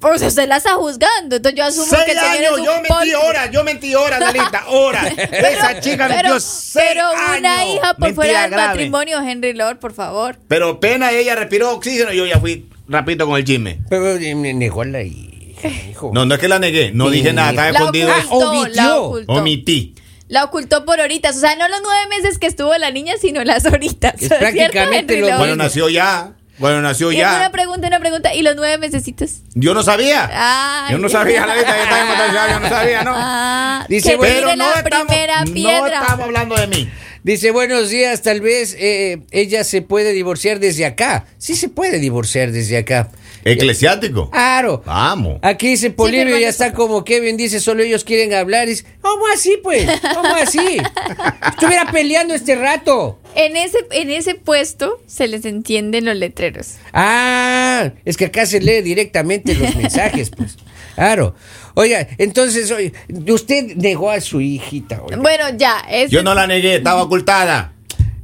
pues 0.00 0.22
usted 0.22 0.46
la 0.48 0.56
está 0.58 0.74
juzgando. 0.74 1.36
Entonces 1.36 1.58
yo 1.58 1.64
asumo 1.64 1.86
que 2.04 2.12
seis 2.14 2.18
señor 2.20 2.54
años, 2.54 2.66
yo 2.66 2.72
mentí 2.74 2.88
pol- 2.88 3.14
horas, 3.26 3.50
yo 3.50 3.64
mentí 3.64 3.94
horas, 3.94 4.20
Lalita, 4.20 4.64
horas. 4.68 5.12
esa 5.32 5.80
chica 5.80 6.06
pero, 6.08 6.22
metió 6.28 6.40
seis 6.40 6.84
pero 6.88 7.10
una 7.38 7.60
años. 7.60 7.74
hija 7.74 7.94
por 7.94 8.00
Mentira 8.00 8.14
fuera 8.14 8.42
del 8.42 8.50
grave. 8.50 8.68
matrimonio, 8.68 9.20
Henry 9.22 9.52
Lord, 9.54 9.78
por 9.78 9.92
favor. 9.94 10.36
Pero 10.48 10.80
pena 10.80 11.10
ella 11.12 11.34
respiró 11.34 11.72
oxígeno 11.72 12.12
y 12.12 12.16
yo 12.16 12.26
ya 12.26 12.38
fui 12.40 12.68
rapidito 12.88 13.26
con 13.26 13.36
el 13.36 13.44
chisme. 13.44 13.78
Pero 13.88 14.16
eh, 14.16 14.34
me 14.34 14.52
negó 14.54 14.82
a 14.82 14.86
la 14.86 15.02
hija, 15.02 15.68
hijo. 15.90 16.10
No, 16.14 16.24
no 16.26 16.34
es 16.34 16.40
que 16.40 16.48
la 16.48 16.58
negué, 16.58 16.92
no 16.92 17.06
Sí. 17.08 17.16
dije 17.16 17.32
nada, 17.32 17.50
estaba 17.50 17.72
La 17.72 17.78
escondido. 17.78 18.10
ocultó, 18.30 18.68
la 18.74 18.96
ocultó. 18.96 19.32
Omití. 19.32 19.94
La 20.28 20.42
ocultó 20.44 20.84
por 20.84 20.98
horitas. 21.00 21.36
O 21.36 21.40
sea, 21.40 21.54
no 21.56 21.68
los 21.68 21.80
nueve 21.84 22.06
meses 22.08 22.38
que 22.38 22.48
estuvo 22.48 22.76
la 22.78 22.90
niña, 22.90 23.14
sino 23.20 23.44
las 23.44 23.64
horitas. 23.64 24.14
Es 24.14 24.18
¿Cierto, 24.28 24.38
prácticamente 24.40 25.14
Henry 25.14 25.20
lo 25.20 25.28
Lord? 25.28 25.38
Bueno, 25.38 25.56
nació 25.56 25.88
ya. 25.88 26.32
Bueno, 26.58 26.80
nació 26.80 27.12
Y 27.12 27.16
ya. 27.18 27.36
una 27.36 27.50
pregunta, 27.50 27.86
una 27.88 28.00
pregunta. 28.00 28.34
¿Y 28.34 28.42
los 28.42 28.56
nueve 28.56 28.78
mesecitos? 28.78 29.42
Yo 29.54 29.74
no 29.74 29.82
sabía. 29.82 30.30
Ay. 30.32 30.92
Yo 30.92 30.98
no 30.98 31.08
sabía, 31.08 31.44
Lalita, 31.46 31.76
yo 31.76 31.82
estaba 31.82 32.50
yo 32.52 32.60
no 32.60 32.68
sabía, 32.68 33.02
¿no? 33.04 33.12
Ah, 33.14 33.84
Dice, 33.88 34.10
que 34.10 34.16
bueno, 34.16 34.34
Pero 34.34 34.56
no 34.56 34.70
la 34.70 34.76
estamos, 34.80 35.06
primera 35.06 35.44
no 35.44 35.52
piedra. 35.52 36.00
estamos 36.00 36.24
hablando 36.24 36.56
de 36.56 36.66
mí. 36.68 36.90
Dice, 37.22 37.50
buenos 37.50 37.90
días, 37.90 38.22
tal 38.22 38.40
vez 38.40 38.76
eh, 38.78 39.18
ella 39.32 39.64
se 39.64 39.82
puede 39.82 40.12
divorciar 40.12 40.60
desde 40.60 40.86
acá. 40.86 41.26
Sí 41.38 41.56
se 41.56 41.68
puede 41.68 41.98
divorciar 41.98 42.52
desde 42.52 42.78
acá. 42.78 43.10
Eclesiástico. 43.52 44.30
Claro. 44.30 44.82
Vamos. 44.84 45.38
Aquí 45.42 45.68
dice 45.68 45.90
Polibio, 45.90 46.24
pero 46.26 46.38
ya 46.38 46.48
está 46.48 46.72
como 46.72 47.04
Kevin, 47.04 47.36
dice, 47.36 47.60
solo 47.60 47.82
ellos 47.82 48.04
quieren 48.04 48.34
hablar. 48.34 48.66
Dice, 48.66 48.84
¿cómo 49.00 49.24
así, 49.32 49.58
pues? 49.62 49.88
¿Cómo 50.14 50.34
así? 50.34 50.78
Estuviera 51.50 51.90
peleando 51.92 52.34
este 52.34 52.54
rato. 52.56 53.20
En 53.34 53.56
ese, 53.56 53.78
en 53.92 54.10
ese 54.10 54.34
puesto 54.34 55.00
se 55.06 55.28
les 55.28 55.44
entienden 55.44 56.04
los 56.06 56.16
letreros. 56.16 56.74
Ah, 56.92 57.90
es 58.04 58.16
que 58.16 58.26
acá 58.26 58.46
se 58.46 58.60
lee 58.60 58.82
directamente 58.82 59.54
los 59.54 59.74
mensajes, 59.76 60.30
pues. 60.30 60.56
Claro. 60.94 61.34
Oiga, 61.74 62.08
entonces, 62.16 62.70
oye, 62.70 62.94
usted 63.28 63.76
negó 63.76 64.10
a 64.10 64.20
su 64.22 64.40
hijita. 64.40 65.02
oiga. 65.02 65.18
Bueno, 65.18 65.44
ya. 65.56 65.80
ese- 65.90 66.08
Yo 66.10 66.22
no 66.22 66.34
la 66.34 66.46
negué, 66.46 66.76
estaba 66.76 67.02
ocultada. 67.02 67.74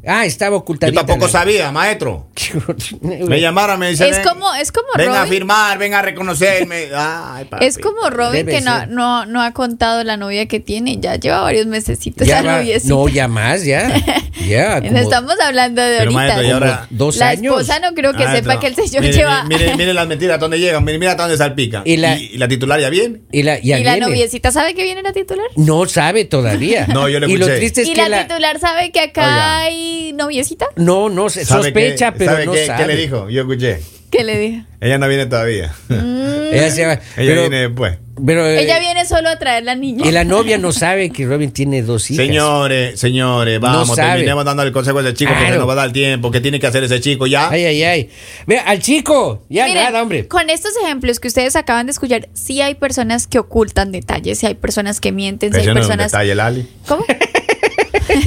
Ah, 0.06 0.24
estaba 0.26 0.52
Yo 0.56 0.58
ocultadita. 0.58 1.00
tampoco 1.00 1.26
la- 1.26 1.32
sabía, 1.32 1.70
maestro. 1.72 2.26
Me 3.00 3.40
llamaron, 3.40 3.78
me 3.78 3.90
dicen. 3.90 4.12
Es 4.12 4.18
como- 4.26 4.52
es 4.54 4.72
como 4.72 4.88
Ven 4.96 5.10
a 5.10 5.18
Robin. 5.20 5.32
firmar, 5.32 5.78
ven 5.78 5.94
a 5.94 6.02
reconocerme. 6.02 6.88
Ay, 6.96 7.44
papi. 7.44 7.64
Es 7.64 7.78
como 7.78 8.10
Robin 8.10 8.44
Debe 8.46 8.58
que 8.58 8.64
no, 8.64 8.86
no, 8.86 9.26
no 9.26 9.42
ha 9.42 9.52
contado 9.52 10.02
la 10.04 10.16
novia 10.16 10.46
que 10.46 10.58
tiene. 10.60 10.98
Ya 10.98 11.16
lleva 11.16 11.40
varios 11.42 11.66
mesecitos 11.66 12.26
Ya 12.26 12.42
la 12.42 12.58
noviecita. 12.58 12.92
no, 12.94 13.08
ya 13.08 13.28
más, 13.28 13.64
ya. 13.64 13.92
Ya, 14.48 14.80
No 14.80 14.88
como 14.88 14.98
estamos 14.98 15.34
hablando 15.40 15.82
de 15.82 15.98
Pero, 15.98 16.10
ahorita. 16.10 16.34
maestro, 16.34 16.54
ahora- 16.54 16.86
dos 16.90 17.16
la 17.16 17.28
años. 17.28 17.52
esposa 17.60 17.78
no 17.78 17.94
creo 17.94 18.12
que 18.12 18.24
Maestro, 18.24 18.50
sepa 18.50 18.60
que 18.60 18.66
el 18.68 18.74
señor 18.74 19.02
mire, 19.02 19.12
lleva. 19.14 19.44
Mire, 19.44 19.64
mire, 19.66 19.76
mire 19.76 19.94
las 19.94 20.08
mentiras, 20.08 20.40
¿dónde 20.40 20.58
llegan? 20.58 20.82
Mire, 20.84 20.98
mira 20.98 21.14
dónde 21.14 21.36
salpican. 21.36 21.82
Y 21.84 21.92
Y 21.92 21.96
la- 21.98 22.18
la, 22.36 22.48
titular 22.48 22.80
ya 22.80 22.88
viene. 22.90 23.20
Y 23.30 23.42
la, 23.44 23.60
ya 23.60 23.78
¿Y 23.78 23.84
la 23.84 23.98
noviecita 23.98 24.50
sabe 24.50 24.74
que 24.74 24.82
viene 24.82 25.02
la 25.02 25.12
titular? 25.12 25.46
No 25.56 25.86
sabe 25.86 26.24
todavía. 26.24 26.86
No, 26.88 27.08
yo 27.08 27.20
le 27.20 27.28
Y 27.28 27.36
lo 27.36 27.44
escuché. 27.44 27.58
triste 27.58 27.82
es 27.82 27.88
¿Y 27.88 27.92
que 27.92 28.02
la, 28.02 28.08
la... 28.08 28.26
titular 28.26 28.58
sabe 28.58 28.90
que 28.90 29.00
acá 29.00 29.22
Oiga. 29.26 29.70
Noviecita? 30.14 30.66
No, 30.76 31.08
no, 31.08 31.28
se- 31.30 31.44
¿Sabe 31.44 31.64
sospecha, 31.64 32.12
qué- 32.12 32.18
pero 32.18 32.32
sabe 32.32 32.46
no 32.46 32.52
qué, 32.52 32.66
sabe. 32.66 32.82
¿Qué 32.82 32.86
le 32.94 32.96
dijo? 33.00 33.28
Yo 33.30 33.40
escuché. 33.42 33.80
¿Qué 34.10 34.24
le 34.24 34.38
dije? 34.38 34.64
Ella 34.80 34.98
no 34.98 35.08
viene 35.08 35.24
todavía. 35.24 35.72
Ella, 35.88 36.70
se 36.70 36.84
va- 36.84 36.92
Ella 36.92 37.00
pero- 37.16 37.40
viene 37.42 37.56
después. 37.68 37.96
pero, 38.26 38.46
eh, 38.46 38.62
Ella 38.62 38.78
viene 38.78 39.06
solo 39.06 39.30
a 39.30 39.38
traer 39.38 39.64
la 39.64 39.74
niña. 39.74 40.06
Y 40.06 40.10
la 40.12 40.22
novia 40.24 40.58
no 40.58 40.70
sabe 40.72 41.08
que 41.08 41.24
Robin 41.24 41.50
tiene 41.50 41.80
dos 41.80 42.10
hijas. 42.10 42.26
Señores, 42.26 43.00
señores, 43.00 43.58
vamos, 43.58 43.94
terminemos 43.96 44.44
dando 44.44 44.64
el 44.64 44.70
consejo 44.72 44.98
a 44.98 45.00
ese 45.00 45.14
chico 45.14 45.30
que 45.32 45.38
Claro. 45.38 45.54
se 45.54 45.58
nos 45.60 45.66
va 45.68 45.72
a 45.72 45.76
dar 45.76 45.92
tiempo. 45.94 46.30
¿Qué 46.30 46.42
tiene 46.42 46.60
que 46.60 46.66
hacer 46.66 46.84
ese 46.84 47.00
chico 47.00 47.26
ya? 47.26 47.48
Ay, 47.48 47.64
ay, 47.64 47.82
ay. 47.84 48.10
Vea, 48.46 48.60
al 48.64 48.80
chico. 48.80 49.46
Ya 49.48 49.64
Miren, 49.66 49.84
nada, 49.84 50.02
hombre. 50.02 50.28
Con 50.28 50.50
estos 50.50 50.72
ejemplos 50.84 51.18
que 51.18 51.28
ustedes 51.28 51.56
acaban 51.56 51.86
de 51.86 51.92
escuchar, 51.92 52.28
sí 52.34 52.60
hay 52.60 52.74
personas 52.74 53.26
que 53.26 53.38
ocultan 53.38 53.92
detalles, 53.92 54.40
sí 54.40 54.44
hay 54.46 54.56
personas 54.56 55.00
que 55.00 55.10
mienten, 55.10 55.54
sí 55.54 55.60
hay 55.60 55.64
no 55.68 55.72
es 55.72 55.76
un 55.76 55.80
personas. 55.88 56.12
detalle, 56.12 56.34
Lali. 56.34 56.66
¿Cómo? 56.86 57.02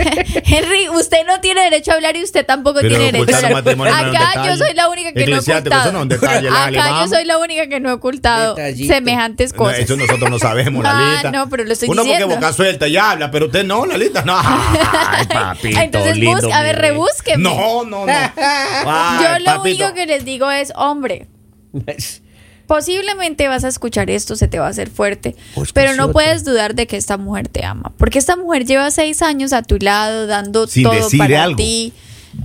Henry, 0.45 0.89
usted 0.89 1.25
no 1.25 1.39
tiene 1.41 1.61
derecho 1.63 1.91
a 1.91 1.95
hablar 1.95 2.15
y 2.15 2.23
usted 2.23 2.45
tampoco 2.45 2.79
Pero 2.81 2.89
tiene 2.97 3.11
derecho 3.11 3.35
a 3.35 3.39
hablar. 3.99 4.15
Acá 4.15 4.45
yo 4.45 4.57
soy 4.57 4.73
la 4.73 4.89
única 4.89 5.11
que 5.13 5.25
no 5.27 5.35
he 5.35 5.39
ocultado. 5.39 5.91
no 5.91 6.05
detalle, 6.05 6.49
Acá 6.49 7.01
yo 7.01 7.07
soy 7.07 7.25
la 7.25 7.37
única 7.37 7.67
que 7.67 7.79
no 7.79 7.89
he 7.89 7.93
ocultado 7.93 8.55
Detallito. 8.55 8.93
semejantes 8.93 9.51
No, 9.53 9.57
cosas. 9.57 9.79
eso 9.79 9.97
nosotros 9.97 10.29
no 10.29 10.39
sabemos, 10.39 10.83
Ah, 10.87 10.93
Lalita. 11.21 11.31
no, 11.31 11.49
pero 11.49 11.63
lo 11.63 11.73
estoy 11.73 11.89
Uno 11.89 12.03
diciendo. 12.03 12.27
porque 12.27 12.35
boca 12.45 12.53
suelta 12.53 12.87
y 12.87 12.97
habla, 12.97 13.31
pero 13.31 13.45
usted 13.47 13.63
no, 13.65 13.85
Lalita. 13.85 14.23
No. 14.23 14.35
Ay, 14.39 15.25
papito 15.27 15.79
Entonces, 15.79 16.17
lindo. 16.17 16.41
busque- 16.41 16.53
a 16.53 16.61
ver, 16.63 16.77
rebúsqueme. 16.77 17.43
No, 17.43 17.83
no, 17.85 18.05
no. 18.05 18.13
Ay, 18.13 19.23
yo 19.23 19.39
lo 19.39 19.45
papito. 19.45 19.61
único 19.85 19.93
que 19.93 20.05
les 20.05 20.25
digo 20.25 20.49
es, 20.51 20.71
hombre, 20.75 21.27
Posiblemente 22.67 23.47
vas 23.47 23.63
a 23.63 23.67
escuchar 23.67 24.09
esto, 24.09 24.35
se 24.35 24.47
te 24.47 24.59
va 24.59 24.67
a 24.67 24.69
hacer 24.69 24.89
fuerte, 24.89 25.35
Pues 25.53 25.71
pero 25.73 25.95
no 25.95 26.11
puedes 26.11 26.43
dudar 26.43 26.75
de 26.75 26.87
que 26.87 26.97
esta 26.97 27.17
mujer 27.17 27.47
te 27.47 27.63
ama, 27.65 27.91
porque 27.97 28.19
esta 28.19 28.35
mujer 28.35 28.65
lleva 28.65 28.89
seis 28.91 29.21
años 29.21 29.53
a 29.53 29.61
tu 29.61 29.77
lado, 29.77 30.27
dando 30.27 30.67
Sin 30.67 30.83
todo 30.83 31.07
para 31.17 31.43
algo. 31.43 31.57
ti, 31.57 31.93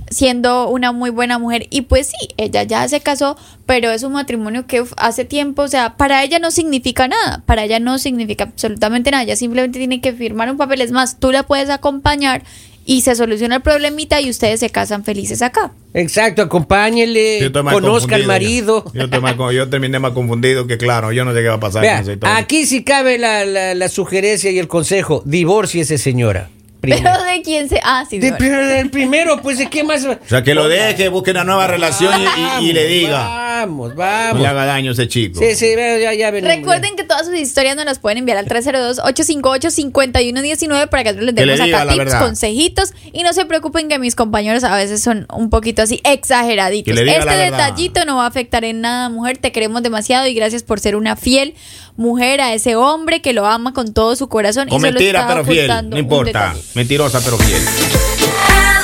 siendo 0.09 0.69
una 0.69 0.91
muy 0.91 1.09
buena 1.09 1.37
mujer. 1.37 1.67
Y 1.69 1.81
pues 1.81 2.07
sí, 2.07 2.29
ella 2.37 2.63
ya 2.63 2.87
se 2.87 3.01
casó, 3.01 3.37
pero 3.65 3.91
es 3.91 4.03
un 4.03 4.13
matrimonio 4.13 4.65
que 4.67 4.83
hace 4.97 5.25
tiempo, 5.25 5.63
o 5.63 5.67
sea, 5.67 5.97
para 5.97 6.23
ella 6.23 6.39
no 6.39 6.51
significa 6.51 7.07
nada, 7.07 7.43
para 7.45 7.63
ella 7.63 7.79
no 7.79 7.97
significa 7.97 8.45
absolutamente 8.45 9.11
nada, 9.11 9.23
ella 9.23 9.35
simplemente 9.35 9.79
tiene 9.79 10.01
que 10.01 10.13
firmar 10.13 10.51
un 10.51 10.57
papel, 10.57 10.81
es 10.81 10.91
más, 10.91 11.19
tú 11.19 11.31
la 11.31 11.43
puedes 11.43 11.69
acompañar 11.69 12.43
y 12.85 13.01
se 13.01 13.15
soluciona 13.15 13.57
el 13.57 13.61
problemita 13.61 14.19
y 14.21 14.29
ustedes 14.29 14.59
se 14.59 14.69
casan 14.69 15.03
felices 15.03 15.41
acá. 15.41 15.71
Exacto, 15.93 16.41
acompáñele, 16.41 17.51
conozca 17.51 18.15
al 18.15 18.25
marido. 18.25 18.85
Yo, 18.93 19.07
más 19.21 19.35
yo 19.53 19.69
terminé 19.69 19.99
más 19.99 20.11
confundido 20.11 20.65
que 20.67 20.77
claro, 20.77 21.11
yo 21.11 21.25
no 21.25 21.33
sé 21.33 21.41
qué 21.41 21.47
va 21.49 21.55
a 21.55 21.59
pasar 21.59 21.81
Vea, 21.81 22.03
aquí 22.37 22.65
sí 22.65 22.83
cabe 22.83 23.17
la, 23.17 23.45
la- 23.45 23.75
la 23.75 23.89
sugerencia 23.89 24.51
y 24.51 24.59
el 24.59 24.67
consejo. 24.67 25.21
Divorcie 25.25 25.85
señora. 25.97 26.49
Primero. 26.79 27.03
Pero 27.03 27.23
de 27.25 27.41
quién 27.43 27.69
se... 27.69 27.79
Ah, 27.83 28.05
sí. 28.09 28.17
De- 28.17 28.33
pero 28.33 28.65
del 28.65 28.89
primero, 28.89 29.39
pues 29.43 29.59
de 29.59 29.69
qué 29.69 29.83
más. 29.83 30.03
O 30.03 30.17
sea, 30.27 30.41
que 30.43 30.55
lo 30.55 30.67
deje, 30.67 31.09
busque 31.09 31.29
una 31.29 31.43
nueva 31.43 31.67
relación 31.67 32.11
y- 32.19 32.65
y, 32.65 32.69
y 32.69 32.73
le 32.73 32.87
diga. 32.87 33.50
Vamos, 33.61 33.89
No 33.91 33.95
vamos. 33.95 34.41
le 34.41 34.47
haga 34.47 34.65
daño 34.65 34.89
a 34.91 34.93
ese 34.93 35.07
chico. 35.07 35.39
Sí, 35.39 35.55
sí, 35.55 35.73
ya, 35.75 36.13
ya 36.13 36.31
venimos. 36.31 36.55
Recuerden 36.55 36.95
que 36.95 37.03
todas 37.03 37.25
sus 37.27 37.35
historias 37.35 37.75
nos 37.75 37.85
las 37.85 37.99
pueden 37.99 38.17
enviar 38.17 38.37
al 38.37 38.47
302-858-5119 38.47 40.89
para 40.89 41.03
que 41.03 41.13
nosotros 41.13 41.33
les 41.33 41.35
demos 41.35 41.59
acá 41.61 41.87
tips, 41.93 42.15
consejitos. 42.15 42.93
Y 43.13 43.21
no 43.23 43.33
se 43.33 43.45
preocupen 43.45 43.87
que 43.87 43.99
mis 43.99 44.15
compañeros 44.15 44.63
a 44.63 44.75
veces 44.75 45.01
son 45.03 45.27
un 45.33 45.49
poquito 45.49 45.81
así 45.83 46.01
exageraditos. 46.03 46.93
Que 46.93 46.93
le 46.93 47.03
diga 47.03 47.19
Este 47.19 47.35
detallito 47.35 48.05
no 48.05 48.17
va 48.17 48.25
a 48.25 48.27
afectar 48.27 48.63
en 48.65 48.81
nada, 48.81 49.09
mujer. 49.09 49.37
Te 49.37 49.51
queremos 49.51 49.83
demasiado 49.83 50.27
y 50.27 50.33
gracias 50.33 50.63
por 50.63 50.79
ser 50.79 50.95
una 50.95 51.15
fiel 51.15 51.53
mujer 51.97 52.41
a 52.41 52.53
ese 52.53 52.75
hombre 52.75 53.21
que 53.21 53.33
lo 53.33 53.45
ama 53.45 53.73
con 53.73 53.93
todo 53.93 54.15
su 54.15 54.27
corazón. 54.27 54.69
Con 54.69 54.79
y 54.79 54.81
mentira, 54.81 55.27
pero 55.27 55.45
fiel. 55.45 55.71
No 55.89 55.97
importa. 55.97 56.55
Mentirosa, 56.73 57.21
pero 57.23 57.37
fiel. 57.37 57.61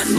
El 0.07 0.13